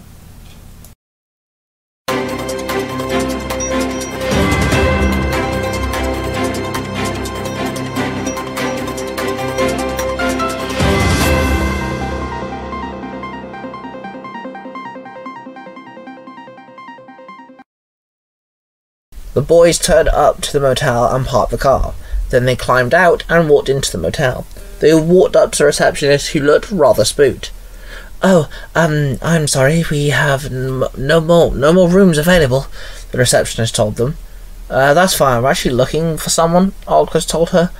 The 19.34 19.42
boys 19.42 19.78
turned 19.78 20.08
up 20.08 20.40
to 20.42 20.52
the 20.52 20.60
motel 20.60 21.06
and 21.14 21.26
parked 21.26 21.50
the 21.50 21.58
car. 21.58 21.94
Then 22.30 22.44
they 22.44 22.56
climbed 22.56 22.94
out 22.94 23.24
and 23.28 23.48
walked 23.48 23.68
into 23.68 23.90
the 23.90 23.98
motel. 23.98 24.46
They 24.80 24.94
walked 24.94 25.36
up 25.36 25.52
to 25.52 25.58
the 25.58 25.66
receptionist 25.66 26.28
who 26.30 26.40
looked 26.40 26.70
rather 26.70 27.04
spooked. 27.04 27.50
Oh, 28.22 28.48
um, 28.74 29.18
I'm 29.20 29.48
sorry, 29.48 29.84
we 29.90 30.10
have 30.10 30.50
no 30.50 31.20
more, 31.20 31.54
no 31.54 31.72
more 31.72 31.88
rooms 31.88 32.18
available, 32.18 32.66
the 33.10 33.18
receptionist 33.18 33.74
told 33.74 33.96
them. 33.96 34.16
Uh, 34.70 34.94
that's 34.94 35.14
fine, 35.14 35.42
we're 35.42 35.50
actually 35.50 35.74
looking 35.74 36.16
for 36.16 36.30
someone, 36.30 36.70
Aldquist 36.86 37.28
told 37.28 37.50
her. 37.50 37.70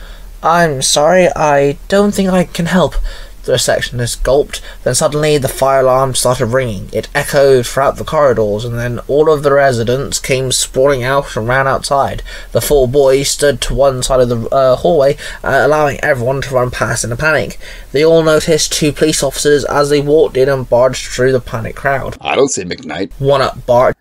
I'm 0.43 0.83
sorry, 0.83 1.29
I 1.37 1.79
don't 1.87 2.13
think 2.13 2.31
I 2.31 2.45
can 2.45 2.67
help, 2.67 2.97
the 3.45 3.53
receptionist 3.53 4.23
gulped. 4.23 4.61
Then 4.85 4.95
suddenly 4.95 5.39
the 5.39 5.49
fire 5.49 5.81
alarm 5.81 6.15
started 6.15 6.47
ringing. 6.47 6.89
It 6.93 7.09
echoed 7.15 7.67
throughout 7.67 7.97
the 7.97 8.05
corridors, 8.05 8.65
and 8.65 8.79
then 8.79 8.99
all 9.09 9.33
of 9.33 9.43
the 9.43 9.53
residents 9.53 10.19
came 10.19 10.53
sprawling 10.53 11.03
out 11.03 11.37
and 11.37 11.49
ran 11.49 11.67
outside. 11.67 12.23
The 12.53 12.61
four 12.61 12.89
boys 12.89 13.31
stood 13.31 13.61
to 13.63 13.75
one 13.75 14.03
side 14.03 14.21
of 14.21 14.29
the 14.29 14.49
uh, 14.49 14.77
hallway, 14.77 15.17
uh, 15.43 15.63
allowing 15.65 15.99
everyone 16.01 16.43
to 16.43 16.55
run 16.55 16.71
past 16.71 17.05
in 17.05 17.13
a 17.13 17.17
panic. 17.17 17.59
They 17.93 18.05
all 18.05 18.23
noticed 18.23 18.73
two 18.73 18.93
police 18.93 19.23
officers 19.23 19.65
as 19.65 19.91
they 19.91 20.01
walked 20.01 20.37
in 20.37 20.49
and 20.49 20.69
barged 20.69 21.07
through 21.07 21.33
the 21.33 21.41
panicked 21.41 21.79
crowd. 21.79 22.17
I 22.21 22.37
don't 22.37 22.49
see 22.49 22.65
McKnight. 22.65 23.13
One 23.19 23.43
up 23.43 23.67
barged. 23.67 23.99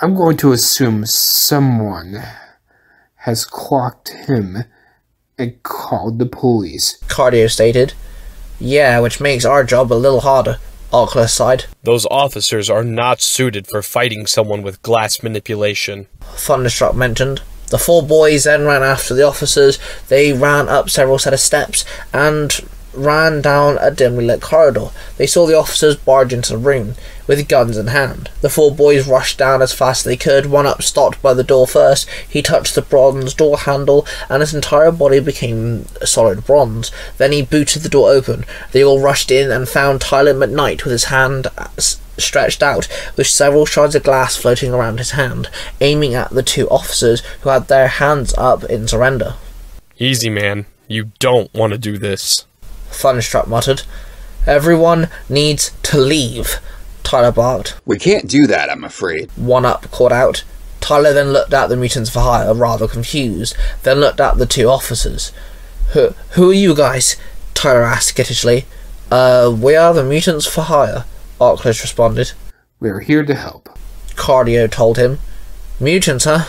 I'm 0.00 0.14
going 0.14 0.36
to 0.38 0.52
assume 0.52 1.06
someone 1.06 2.22
has 3.24 3.44
clocked 3.44 4.10
him 4.10 4.64
and 5.38 5.62
called 5.62 6.18
the 6.18 6.26
police. 6.26 6.98
Cardio 7.04 7.50
stated. 7.50 7.94
Yeah, 8.64 9.00
which 9.00 9.20
makes 9.20 9.44
our 9.44 9.62
job 9.62 9.92
a 9.92 9.94
little 9.94 10.22
harder, 10.22 10.58
Oculus 10.90 11.34
sighed. 11.34 11.66
Those 11.82 12.06
officers 12.06 12.70
are 12.70 12.82
not 12.82 13.20
suited 13.20 13.66
for 13.66 13.82
fighting 13.82 14.26
someone 14.26 14.62
with 14.62 14.80
glass 14.80 15.22
manipulation. 15.22 16.06
Thunderstruck 16.22 16.94
mentioned. 16.94 17.42
The 17.68 17.76
four 17.76 18.02
boys 18.02 18.44
then 18.44 18.64
ran 18.64 18.82
after 18.82 19.12
the 19.12 19.26
officers. 19.26 19.78
They 20.08 20.32
ran 20.32 20.70
up 20.70 20.88
several 20.88 21.18
set 21.18 21.34
of 21.34 21.40
steps, 21.40 21.84
and 22.14 22.58
ran 22.96 23.40
down 23.40 23.78
a 23.80 23.90
dimly 23.90 24.24
lit 24.24 24.40
corridor. 24.40 24.88
They 25.16 25.26
saw 25.26 25.46
the 25.46 25.58
officers 25.58 25.96
barge 25.96 26.32
into 26.32 26.52
the 26.52 26.58
room 26.58 26.94
with 27.26 27.48
guns 27.48 27.76
in 27.76 27.88
hand. 27.88 28.30
The 28.40 28.50
four 28.50 28.74
boys 28.74 29.08
rushed 29.08 29.38
down 29.38 29.62
as 29.62 29.72
fast 29.72 30.00
as 30.00 30.10
they 30.10 30.16
could. 30.16 30.46
One 30.46 30.66
up 30.66 30.82
stopped 30.82 31.20
by 31.22 31.34
the 31.34 31.44
door 31.44 31.66
first. 31.66 32.08
He 32.28 32.42
touched 32.42 32.74
the 32.74 32.82
bronze 32.82 33.34
door 33.34 33.58
handle, 33.58 34.06
and 34.28 34.40
his 34.40 34.54
entire 34.54 34.92
body 34.92 35.20
became 35.20 35.86
solid 36.04 36.44
bronze. 36.44 36.90
Then 37.18 37.32
he 37.32 37.42
booted 37.42 37.82
the 37.82 37.88
door 37.88 38.10
open. 38.10 38.44
They 38.72 38.84
all 38.84 39.00
rushed 39.00 39.30
in 39.30 39.50
and 39.50 39.68
found 39.68 40.00
Tyler 40.00 40.34
McKnight 40.34 40.84
with 40.84 40.92
his 40.92 41.04
hand 41.04 41.48
stretched 42.18 42.62
out, 42.62 42.88
with 43.16 43.26
several 43.26 43.66
shards 43.66 43.94
of 43.94 44.02
glass 44.02 44.36
floating 44.36 44.72
around 44.72 44.98
his 44.98 45.12
hand, 45.12 45.48
aiming 45.80 46.14
at 46.14 46.30
the 46.30 46.42
two 46.42 46.68
officers 46.70 47.20
who 47.40 47.50
had 47.50 47.68
their 47.68 47.88
hands 47.88 48.34
up 48.38 48.64
in 48.64 48.86
surrender. 48.86 49.34
Easy, 49.98 50.30
man. 50.30 50.66
You 50.86 51.12
don't 51.18 51.52
want 51.54 51.72
to 51.72 51.78
do 51.78 51.98
this. 51.98 52.46
Thunderstruck 52.94 53.48
muttered. 53.48 53.82
Everyone 54.46 55.08
needs 55.28 55.72
to 55.84 55.98
leave, 55.98 56.60
Tyler 57.02 57.32
barked. 57.32 57.80
We 57.86 57.98
can't 57.98 58.28
do 58.28 58.46
that, 58.46 58.70
I'm 58.70 58.84
afraid. 58.84 59.30
One 59.36 59.64
up 59.64 59.90
called 59.90 60.12
out. 60.12 60.44
Tyler 60.80 61.14
then 61.14 61.32
looked 61.32 61.54
at 61.54 61.68
the 61.68 61.76
mutants 61.76 62.10
for 62.10 62.20
hire, 62.20 62.52
rather 62.52 62.86
confused, 62.86 63.56
then 63.84 64.00
looked 64.00 64.20
at 64.20 64.36
the 64.36 64.44
two 64.44 64.68
officers. 64.68 65.32
Who, 65.92 66.10
who 66.32 66.50
are 66.50 66.54
you 66.54 66.74
guys? 66.74 67.16
Tyler 67.54 67.84
asked 67.84 68.08
skittishly. 68.08 68.66
Uh, 69.10 69.54
we 69.58 69.76
are 69.76 69.94
the 69.94 70.04
mutants 70.04 70.46
for 70.46 70.62
hire, 70.62 71.06
Arclus 71.40 71.80
responded. 71.80 72.32
We 72.80 72.90
are 72.90 73.00
here 73.00 73.24
to 73.24 73.34
help. 73.34 73.70
Cardio 74.10 74.70
told 74.70 74.98
him. 74.98 75.20
Mutants, 75.80 76.26
huh? 76.26 76.44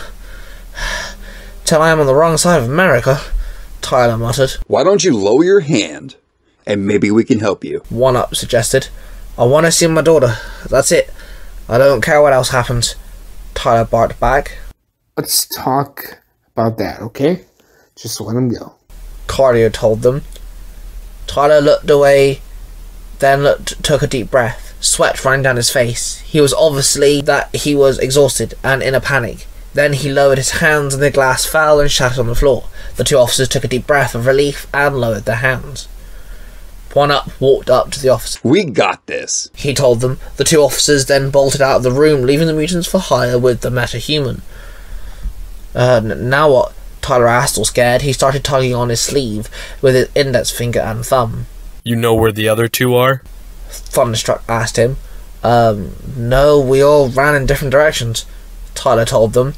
Tell 1.64 1.80
I 1.80 1.90
am 1.90 2.00
on 2.00 2.06
the 2.06 2.14
wrong 2.14 2.36
side 2.36 2.62
of 2.62 2.68
America, 2.68 3.20
Tyler 3.80 4.18
muttered. 4.18 4.50
Why 4.66 4.84
don't 4.84 5.02
you 5.02 5.16
lower 5.16 5.44
your 5.44 5.60
hand 5.60 6.16
and 6.66 6.86
maybe 6.86 7.10
we 7.10 7.24
can 7.24 7.40
help 7.40 7.64
you? 7.64 7.82
One 7.88 8.16
up 8.16 8.34
suggested. 8.34 8.88
I 9.38 9.44
want 9.44 9.66
to 9.66 9.72
see 9.72 9.86
my 9.86 10.02
daughter. 10.02 10.36
That's 10.68 10.90
it. 10.90 11.10
I 11.68 11.78
don't 11.78 12.00
care 12.00 12.22
what 12.22 12.32
else 12.32 12.50
happens. 12.50 12.96
Tyler 13.54 13.84
barked 13.84 14.18
back. 14.20 14.58
Let's 15.16 15.46
talk 15.46 16.22
about 16.54 16.78
that, 16.78 17.00
okay? 17.00 17.44
Just 17.96 18.20
let 18.20 18.36
him 18.36 18.48
go. 18.48 18.74
Cardio 19.26 19.72
told 19.72 20.02
them. 20.02 20.22
Tyler 21.26 21.60
looked 21.60 21.90
away, 21.90 22.40
then 23.18 23.42
looked, 23.42 23.82
took 23.82 24.02
a 24.02 24.06
deep 24.06 24.30
breath. 24.30 24.74
Sweat 24.80 25.24
ran 25.24 25.42
down 25.42 25.56
his 25.56 25.70
face. 25.70 26.18
He 26.20 26.40
was 26.40 26.54
obviously 26.54 27.20
that 27.22 27.54
he 27.54 27.74
was 27.74 27.98
exhausted 27.98 28.54
and 28.62 28.82
in 28.82 28.94
a 28.94 29.00
panic. 29.00 29.46
Then 29.74 29.94
he 29.94 30.12
lowered 30.12 30.38
his 30.38 30.52
hands 30.62 30.94
and 30.94 31.02
the 31.02 31.10
glass 31.10 31.44
fell 31.44 31.80
and 31.80 31.90
shattered 31.90 32.20
on 32.20 32.28
the 32.28 32.34
floor. 32.34 32.68
The 32.96 33.04
two 33.04 33.16
officers 33.16 33.48
took 33.48 33.64
a 33.64 33.68
deep 33.68 33.86
breath 33.86 34.14
of 34.14 34.26
relief 34.26 34.66
and 34.72 34.96
lowered 34.96 35.24
their 35.24 35.36
hands. 35.36 35.88
One 36.96 37.10
up 37.10 37.38
walked 37.38 37.68
up 37.68 37.90
to 37.90 38.00
the 38.00 38.08
officer. 38.08 38.40
We 38.42 38.64
got 38.64 39.04
this. 39.04 39.50
He 39.54 39.74
told 39.74 40.00
them. 40.00 40.18
The 40.38 40.44
two 40.44 40.62
officers 40.62 41.04
then 41.04 41.28
bolted 41.28 41.60
out 41.60 41.76
of 41.76 41.82
the 41.82 41.92
room, 41.92 42.22
leaving 42.22 42.46
the 42.46 42.54
mutants 42.54 42.88
for 42.88 42.98
hire 42.98 43.38
with 43.38 43.60
the 43.60 43.68
metahuman. 43.68 44.40
Uh, 45.74 46.00
n- 46.02 46.30
now 46.30 46.50
what? 46.50 46.72
Tyler 47.02 47.26
asked, 47.26 47.58
all 47.58 47.66
scared. 47.66 48.00
He 48.00 48.14
started 48.14 48.42
tugging 48.44 48.74
on 48.74 48.88
his 48.88 49.02
sleeve 49.02 49.50
with 49.82 49.94
his 49.94 50.08
index 50.14 50.50
finger 50.50 50.80
and 50.80 51.04
thumb. 51.04 51.44
You 51.84 51.96
know 51.96 52.14
where 52.14 52.32
the 52.32 52.48
other 52.48 52.66
two 52.66 52.94
are? 52.94 53.20
Thunderstruck 53.68 54.42
asked 54.48 54.78
him. 54.78 54.96
Um, 55.42 55.96
no, 56.16 56.58
we 56.58 56.80
all 56.82 57.10
ran 57.10 57.34
in 57.34 57.44
different 57.44 57.72
directions, 57.72 58.24
Tyler 58.74 59.04
told 59.04 59.34
them. 59.34 59.52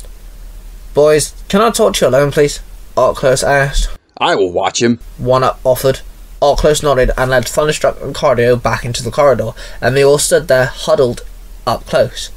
Boys, 0.92 1.40
can 1.48 1.60
I 1.60 1.70
talk 1.70 1.94
to 1.94 2.04
you 2.04 2.10
alone, 2.10 2.32
please? 2.32 2.58
Arclus 2.96 3.44
asked. 3.44 3.96
I 4.16 4.34
will 4.34 4.50
watch 4.50 4.82
him. 4.82 4.98
One 5.18 5.44
up 5.44 5.60
offered. 5.62 6.00
Arclus 6.40 6.82
nodded 6.82 7.10
and 7.16 7.30
led 7.30 7.46
Thunderstruck 7.46 8.00
and 8.00 8.14
Cardio 8.14 8.60
back 8.60 8.84
into 8.84 9.02
the 9.02 9.10
corridor, 9.10 9.52
and 9.80 9.96
they 9.96 10.04
all 10.04 10.18
stood 10.18 10.48
there 10.48 10.66
huddled 10.66 11.22
up 11.66 11.84
close. 11.86 12.28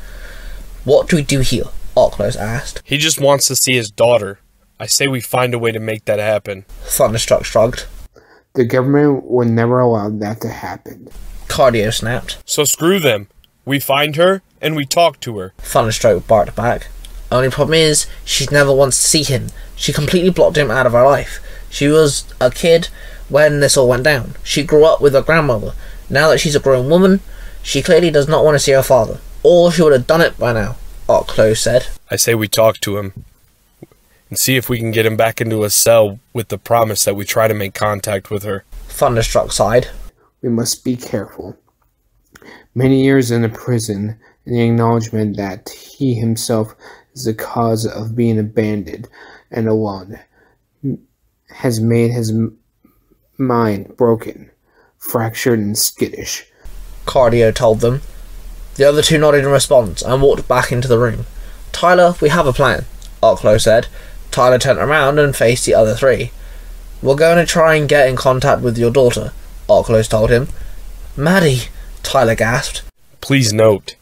What 0.84 1.08
do 1.08 1.16
we 1.16 1.24
do 1.24 1.42
here? 1.42 1.66
Arclus 1.96 2.36
asked. 2.36 2.82
He 2.84 2.98
just 2.98 3.22
wants 3.22 3.48
to 3.48 3.56
see 3.56 3.76
his 3.76 3.92
daughter. 3.92 4.40
I 4.80 4.88
say 4.88 5.08
we 5.08 5.22
find 5.22 5.54
a 5.54 5.60
way 5.60 5.72
to 5.72 5.80
make 5.80 6.06
that 6.06 6.20
happen. 6.20 6.66
Thunderstruck 6.82 7.46
shrugged. 7.46 7.86
The 8.54 8.66
government 8.66 9.26
would 9.26 9.50
never 9.50 9.80
allow 9.80 10.10
that 10.10 10.42
to 10.42 10.50
happen. 10.50 11.10
Cardio 11.48 11.94
snapped. 11.94 12.38
So 12.46 12.64
screw 12.64 13.00
them. 13.00 13.28
We 13.66 13.80
find 13.80 14.16
her 14.16 14.42
and 14.60 14.76
we 14.76 14.86
talk 14.86 15.20
to 15.22 15.38
her. 15.38 15.54
Thunderstruck 15.60 16.28
barked 16.28 16.56
back. 16.56 16.88
Only 17.32 17.50
problem 17.50 17.76
is, 17.76 18.08
she's 18.26 18.52
never 18.52 18.74
wants 18.74 19.02
to 19.02 19.08
see 19.08 19.24
him. 19.24 19.50
She 19.76 19.94
completely 19.94 20.32
blocked 20.32 20.58
him 20.58 20.72
out 20.72 20.86
of 20.86 20.92
her 20.94 21.06
life. 21.06 21.40
She 21.70 21.88
was 21.88 22.26
a 22.42 22.52
kid 22.52 22.90
when 23.32 23.62
this 23.62 23.78
all 23.78 23.88
went 23.88 24.04
down. 24.04 24.36
She 24.44 24.64
grew 24.64 24.86
up 24.86 25.02
with 25.02 25.14
her 25.14 25.22
grandmother. 25.22 25.74
Now 26.10 26.30
that 26.30 26.40
she's 26.40 26.56
a 26.56 26.60
grown 26.60 26.90
woman, 26.90 27.22
she 27.64 27.82
clearly 27.82 28.12
does 28.12 28.28
not 28.28 28.44
want 28.44 28.56
to 28.56 28.60
see 28.60 28.74
her 28.74 28.84
father. 28.84 29.20
Or 29.44 29.72
she 29.72 29.82
would 29.82 29.94
have 29.94 30.08
done 30.08 30.22
it 30.22 30.38
by 30.38 30.54
now, 30.54 30.76
Otclo 31.08 31.58
said. 31.58 31.88
I 32.10 32.18
say 32.18 32.36
we 32.36 32.48
talk 32.48 32.80
to 32.82 32.98
him 32.98 33.26
and 34.30 34.38
see 34.38 34.56
if 34.56 34.70
we 34.70 34.78
can 34.78 34.92
get 34.92 35.06
him 35.06 35.18
back 35.18 35.42
into 35.42 35.64
a 35.64 35.70
cell 35.70 36.20
with 36.34 36.50
the 36.50 36.58
promise 36.58 37.06
that 37.06 37.16
we 37.16 37.26
try 37.26 37.48
to 37.48 37.54
make 37.54 37.74
contact 37.74 38.30
with 38.30 38.44
her. 38.44 38.66
Thunderstruck 38.88 39.52
sighed. 39.52 39.88
We 40.42 40.50
must 40.50 40.84
be 40.84 40.96
careful. 40.96 41.58
Many 42.76 43.04
years 43.04 43.32
in 43.32 43.44
a 43.44 43.50
prison, 43.50 44.20
and 44.46 44.56
the 44.56 44.62
acknowledgement 44.62 45.38
that 45.38 45.70
he 45.70 46.14
himself 46.14 46.76
is 47.14 47.26
the 47.26 47.34
cause 47.34 47.86
of 47.86 48.16
being 48.16 48.40
abandoned 48.40 49.08
and 49.52 49.68
alone 49.68 50.20
has 51.50 51.80
made 51.80 52.12
his 52.12 52.32
m- 52.32 52.58
mind 53.42 53.98
broken, 53.98 54.52
fractured, 54.98 55.60
and 55.60 55.78
skittish. 55.78 56.46
Cardio 57.06 57.54
told 57.54 57.82
them. 57.82 58.02
The 58.76 58.88
other 58.88 59.02
two 59.02 59.18
nodded 59.18 59.44
in 59.44 59.50
response 59.52 60.02
and 60.02 60.22
walked 60.22 60.48
back 60.48 60.72
into 60.72 60.88
the 60.88 61.00
room. 61.00 61.26
Tyler, 61.72 62.16
we 62.22 62.30
have 62.30 62.48
a 62.48 62.54
plan, 62.54 62.86
Otclo 63.22 63.60
said. 63.60 63.88
Tyler 64.30 64.60
turned 64.60 64.80
around 64.80 65.20
and 65.20 65.36
faced 65.36 65.66
the 65.66 65.74
other 65.74 65.96
three. 65.96 66.32
We're 67.02 67.16
going 67.16 67.38
to 67.38 67.46
try 67.46 67.76
and 67.76 67.90
get 67.90 68.08
in 68.08 68.16
contact 68.16 68.62
with 68.62 68.78
your 68.78 68.92
daughter, 68.92 69.34
Otclos 69.68 70.08
told 70.08 70.30
him. 70.30 70.48
Maddie, 71.18 71.64
Tyler 72.04 72.36
gasped. 72.36 72.84
Please 73.20 73.52
note, 73.52 73.96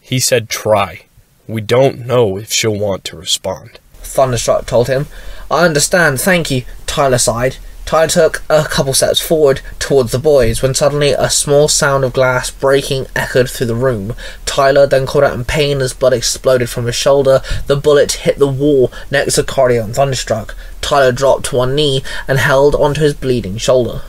he 0.00 0.18
said 0.18 0.48
try. 0.48 1.02
We 1.46 1.60
don't 1.60 2.06
know 2.06 2.36
if 2.38 2.52
she'll 2.52 2.78
want 2.78 3.04
to 3.04 3.16
respond. 3.16 3.78
Thunderstruck 3.96 4.66
told 4.66 4.88
him. 4.88 5.06
I 5.50 5.64
understand, 5.64 6.20
thank 6.20 6.50
you, 6.50 6.64
Tyler 6.86 7.18
sighed. 7.18 7.56
Tyler 7.86 8.08
took 8.08 8.42
a 8.50 8.64
couple 8.64 8.92
steps 8.92 9.20
forward 9.20 9.60
towards 9.78 10.10
the 10.10 10.18
boys 10.18 10.60
when 10.60 10.74
suddenly 10.74 11.10
a 11.10 11.30
small 11.30 11.68
sound 11.68 12.04
of 12.04 12.12
glass 12.12 12.50
breaking 12.50 13.06
echoed 13.14 13.48
through 13.48 13.68
the 13.68 13.76
room. 13.76 14.12
Tyler 14.44 14.88
then 14.88 15.06
called 15.06 15.22
out 15.22 15.34
in 15.34 15.44
pain 15.44 15.80
as 15.80 15.94
blood 15.94 16.12
exploded 16.12 16.68
from 16.68 16.86
his 16.86 16.96
shoulder. 16.96 17.42
The 17.68 17.76
bullet 17.76 18.10
hit 18.12 18.40
the 18.40 18.48
wall 18.48 18.92
next 19.12 19.36
to 19.36 19.44
Cardio 19.44 19.84
and 19.84 19.94
Thunderstruck. 19.94 20.56
Tyler 20.80 21.12
dropped 21.12 21.44
to 21.46 21.56
one 21.56 21.76
knee 21.76 22.02
and 22.26 22.40
held 22.40 22.74
onto 22.74 23.02
his 23.02 23.14
bleeding 23.14 23.56
shoulder. 23.56 24.02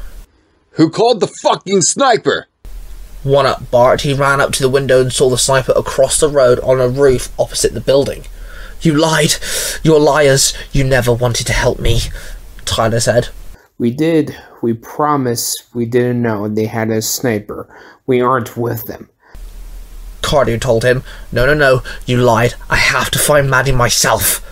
Who 0.72 0.90
called 0.90 1.20
the 1.20 1.28
fucking 1.28 1.82
sniper? 1.82 2.48
One 3.22 3.46
up 3.46 3.70
barked. 3.70 4.02
He 4.02 4.14
ran 4.16 4.42
up 4.42 4.54
to 4.54 4.64
the 4.64 4.70
window 4.70 5.02
and 5.02 5.14
saw 5.14 5.30
the 5.30 5.38
sniper 5.38 5.74
across 5.76 6.20
the 6.20 6.30
road 6.30 6.60
on 6.62 6.82
a 6.82 6.88
roof 6.88 7.30
opposite 7.38 7.76
the 7.76 7.82
building. 7.82 8.24
You 8.82 8.94
lied! 8.94 9.36
You're 9.84 10.00
liars! 10.00 10.56
You 10.72 10.84
never 10.84 11.14
wanted 11.14 11.46
to 11.46 11.54
help 11.54 11.80
me, 11.80 12.00
Tyler 12.66 13.00
said. 13.00 13.30
We 13.78 13.92
did. 13.92 14.36
We 14.62 14.74
promise 14.74 15.56
we 15.74 15.86
didn't 15.86 16.22
know 16.22 16.48
they 16.48 16.66
had 16.66 16.90
a 16.90 17.02
sniper. 17.02 17.68
We 18.08 18.22
aren't 18.22 18.58
with 18.58 18.86
them. 18.86 19.10
Cardio 20.22 20.60
told 20.60 20.84
him. 20.84 21.04
No, 21.32 21.46
no, 21.46 21.54
no, 21.54 21.84
you 22.06 22.18
lied. 22.18 22.56
I 22.70 22.78
have 22.78 23.12
to 23.12 23.20
find 23.20 23.50
Maddie 23.50 23.72
myself. 23.72 24.44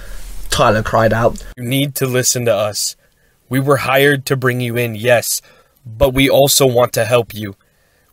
Tyler 0.49 0.83
cried 0.83 1.11
out. 1.11 1.43
You 1.57 1.63
need 1.63 1.95
to 1.95 2.05
listen 2.05 2.45
to 2.45 2.53
us. 2.53 2.95
We 3.49 3.59
were 3.59 3.77
hired 3.77 4.25
to 4.27 4.37
bring 4.37 4.61
you 4.61 4.77
in, 4.77 4.95
yes, 4.95 5.41
but 5.85 6.13
we 6.13 6.29
also 6.29 6.65
want 6.65 6.93
to 6.93 7.05
help 7.05 7.33
you. 7.33 7.55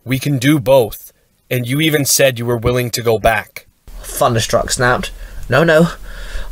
We 0.03 0.19
can 0.19 0.39
do 0.39 0.59
both, 0.59 1.13
and 1.49 1.67
you 1.67 1.79
even 1.79 2.05
said 2.05 2.37
you 2.37 2.45
were 2.45 2.57
willing 2.57 2.91
to 2.91 3.01
go 3.01 3.17
back. 3.17 3.67
Thunderstruck 3.87 4.71
snapped. 4.71 5.11
No, 5.47 5.63
no, 5.63 5.91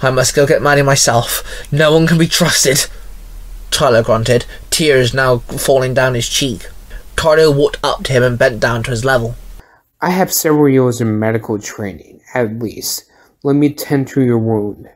I 0.02 0.12
must 0.12 0.36
go 0.36 0.48
get 0.48 0.62
Maddie 0.62 0.82
myself. 0.82 1.44
No 1.72 1.94
one 1.94 2.08
can 2.08 2.18
be 2.18 2.28
trusted. 2.28 2.88
Tyler 3.82 4.04
grunted, 4.04 4.46
tears 4.70 5.12
now 5.12 5.40
falling 5.40 5.96
down 5.96 6.14
his 6.14 6.30
cheek. 6.30 6.70
Cardio 7.16 7.52
walked 7.52 7.80
up 7.82 8.04
to 8.04 8.14
him 8.14 8.22
and 8.22 8.38
bent 8.38 8.60
down 8.60 8.84
to 8.84 8.92
his 8.92 9.04
level. 9.04 9.34
I 10.00 10.12
have 10.12 10.32
several 10.32 10.70
years 10.70 11.02
of 11.02 11.08
medical 11.08 11.58
training, 11.58 12.22
at 12.36 12.60
least. 12.60 13.06
Let 13.42 13.56
me 13.56 13.74
tend 13.74 14.08
to 14.10 14.22
your 14.22 14.38
wound. 14.38 14.88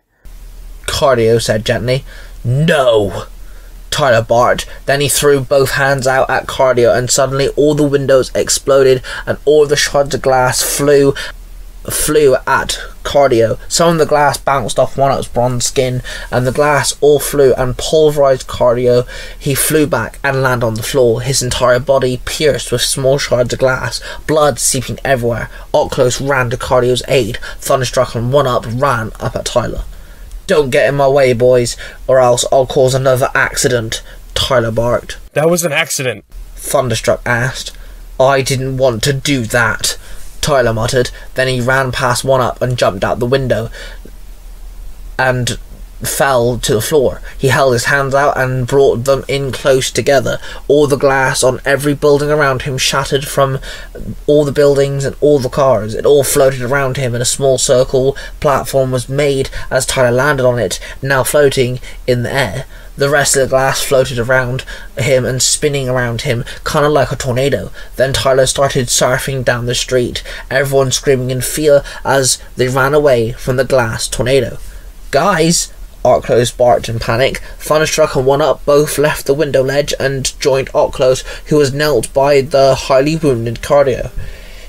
Cardio 0.84 1.42
said 1.42 1.66
gently. 1.66 2.06
No! 2.44 3.26
Tyler 3.90 4.22
barked. 4.22 4.68
Then 4.86 5.02
he 5.02 5.10
threw 5.10 5.40
both 5.40 5.72
hands 5.72 6.06
out 6.06 6.30
at 6.30 6.46
Cardio, 6.46 6.96
and 6.96 7.10
suddenly 7.10 7.48
all 7.56 7.74
the 7.74 7.88
windows 7.88 8.30
exploded 8.36 9.02
and 9.26 9.40
all 9.46 9.66
the 9.66 9.76
shards 9.76 10.14
of 10.14 10.22
glass 10.22 10.62
flew 10.62 11.16
flew 11.92 12.36
at 12.48 12.80
Cardio. 13.04 13.58
Some 13.70 13.94
of 13.94 13.98
the 13.98 14.06
glass 14.06 14.38
bounced 14.38 14.80
off 14.80 14.98
One 14.98 15.12
Up's 15.12 15.28
bronze 15.28 15.66
skin, 15.66 16.02
and 16.32 16.46
the 16.46 16.52
glass 16.52 16.98
all 17.02 17.20
flew 17.20 17.54
and 17.54 17.78
pulverized 17.78 18.48
Cardio. 18.48 19.08
He 19.38 19.56
flew 19.56 19.88
back 19.88 20.20
and 20.24 20.42
landed 20.42 20.66
on 20.66 20.74
the 20.76 20.84
floor, 20.84 21.22
his 21.22 21.42
entire 21.42 21.80
body 21.80 22.22
pierced 22.26 22.72
with 22.72 22.82
small 22.82 23.18
shards 23.18 23.54
of 23.54 23.60
glass, 23.60 24.02
blood 24.28 24.60
seeping 24.60 25.00
everywhere. 25.06 25.50
Oclos 25.74 26.28
ran 26.28 26.50
to 26.50 26.58
Cardio's 26.58 27.04
aid. 27.08 27.38
Thunderstruck 27.60 28.16
and 28.16 28.34
One 28.34 28.48
Up 28.48 28.66
ran 28.68 29.12
up 29.20 29.36
at 29.36 29.46
Tyler. 29.46 29.84
Don't 30.48 30.70
get 30.70 30.88
in 30.88 30.96
my 30.96 31.08
way, 31.08 31.34
boys, 31.34 31.76
or 32.08 32.20
else 32.20 32.46
I'll 32.52 32.68
cause 32.68 32.94
another 32.94 33.30
accident, 33.34 34.04
Tyler 34.36 34.72
barked. 34.72 35.18
That 35.34 35.50
was 35.50 35.64
an 35.64 35.72
accident. 35.72 36.24
Thunderstruck 36.56 37.22
asked. 37.26 37.76
I 38.20 38.42
didn't 38.42 38.78
want 38.78 39.04
to 39.04 39.14
do 39.14 39.42
that, 39.46 39.98
Tyler 40.46 40.74
muttered. 40.74 41.10
Then 41.34 41.48
he 41.48 41.60
ran 41.60 41.92
past 41.92 42.24
one 42.24 42.40
up 42.40 42.62
and 42.62 42.78
jumped 42.78 43.04
out 43.04 43.20
the 43.20 43.26
window 43.26 43.70
and 45.18 45.58
fell 46.04 46.60
to 46.60 46.74
the 46.74 46.82
floor. 46.82 47.22
He 47.38 47.48
held 47.48 47.74
his 47.74 47.86
hands 47.86 48.14
out 48.14 48.38
and 48.38 48.68
brought 48.68 49.06
them 49.06 49.24
in 49.28 49.52
close 49.52 49.90
together. 49.90 50.40
All 50.68 50.86
the 50.86 50.98
glass 50.98 51.44
on 51.44 51.62
every 51.66 51.96
building 51.96 52.30
around 52.30 52.64
him 52.64 52.78
shattered 52.78 53.26
from 53.26 53.60
all 54.28 54.46
the 54.46 54.52
buildings 54.52 55.04
and 55.04 55.16
all 55.20 55.40
the 55.40 55.50
cars. 55.50 55.96
It 55.96 56.06
all 56.06 56.24
floated 56.24 56.62
around 56.62 56.98
him 56.98 57.16
in 57.16 57.22
a 57.22 57.26
small 57.26 57.58
circle. 57.58 58.16
Platform 58.40 58.92
was 58.92 59.10
made 59.10 59.50
as 59.72 59.86
Tyler 59.86 60.12
landed 60.12 60.46
on 60.46 60.60
it, 60.60 60.80
now 61.02 61.24
floating 61.24 61.80
in 62.06 62.24
the 62.24 62.34
air. 62.34 62.66
The 62.98 63.10
rest 63.10 63.36
of 63.36 63.42
the 63.44 63.50
glass 63.50 63.84
floated 63.84 64.18
around 64.18 64.64
him 64.98 65.26
and 65.26 65.42
spinning 65.42 65.90
around 65.90 66.22
him, 66.22 66.46
kind 66.64 66.86
of 66.86 66.94
like 66.94 67.12
a 67.12 67.16
tornado. 67.16 67.72
Then 67.98 68.14
Tyler 68.14 68.46
started 68.46 68.88
surfing 68.88 69.44
down 69.44 69.66
the 69.66 69.76
street, 69.76 70.24
everyone 70.50 70.92
screaming 70.92 71.30
in 71.30 71.42
fear 71.42 71.84
as 72.06 72.42
they 72.56 72.68
ran 72.70 72.94
away 72.94 73.34
from 73.34 73.58
the 73.58 73.66
glass 73.66 74.08
tornado. 74.08 74.60
Guys, 75.12 75.74
Oclos 76.06 76.56
barked 76.56 76.88
in 76.88 77.00
panic. 77.00 77.40
Thunderstruck 77.58 78.16
and 78.16 78.26
One 78.26 78.42
Up 78.42 78.64
both 78.64 78.98
left 78.98 79.26
the 79.26 79.34
window 79.34 79.64
ledge 79.64 79.94
and 80.00 80.40
joined 80.40 80.70
Oclos, 80.70 81.24
who 81.48 81.58
was 81.58 81.74
knelt 81.74 82.14
by 82.14 82.42
the 82.42 82.76
highly 82.76 83.16
wounded 83.16 83.62
Cardio. 83.62 84.12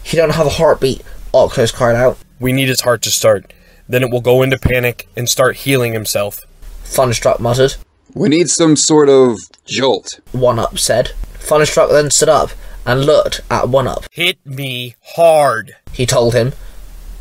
He 0.03 0.17
don't 0.17 0.31
have 0.31 0.47
a 0.47 0.51
heartbeat, 0.51 1.03
Oclos 1.35 1.75
cried 1.75 1.95
out. 1.95 2.19
We 2.41 2.53
need 2.53 2.69
his 2.69 2.81
heart 2.81 3.03
to 3.03 3.11
start. 3.11 3.53
Then 3.89 4.03
it 4.03 4.11
will 4.11 4.21
go 4.21 4.43
into 4.43 4.59
panic 4.59 5.09
and 5.17 5.29
start 5.29 5.57
healing 5.57 5.93
himself. 5.93 6.41
Thunderstruck 6.85 7.39
muttered. 7.39 7.77
We 8.17 8.31
need 8.31 8.49
some 8.49 8.77
sort 8.77 9.11
of 9.11 9.37
jolt. 9.67 10.21
One 10.33 10.59
Up 10.59 10.79
said. 10.79 11.09
Thunderstruck 11.35 11.91
then 11.91 12.11
stood 12.11 12.31
up 12.31 12.49
and 12.87 13.05
looked 13.05 13.43
at 13.51 13.69
One 13.69 13.87
Up. 13.87 14.07
Hit 14.11 14.39
me 14.43 14.95
hard. 15.17 15.77
He 15.93 16.07
told 16.07 16.33
him. 16.33 16.55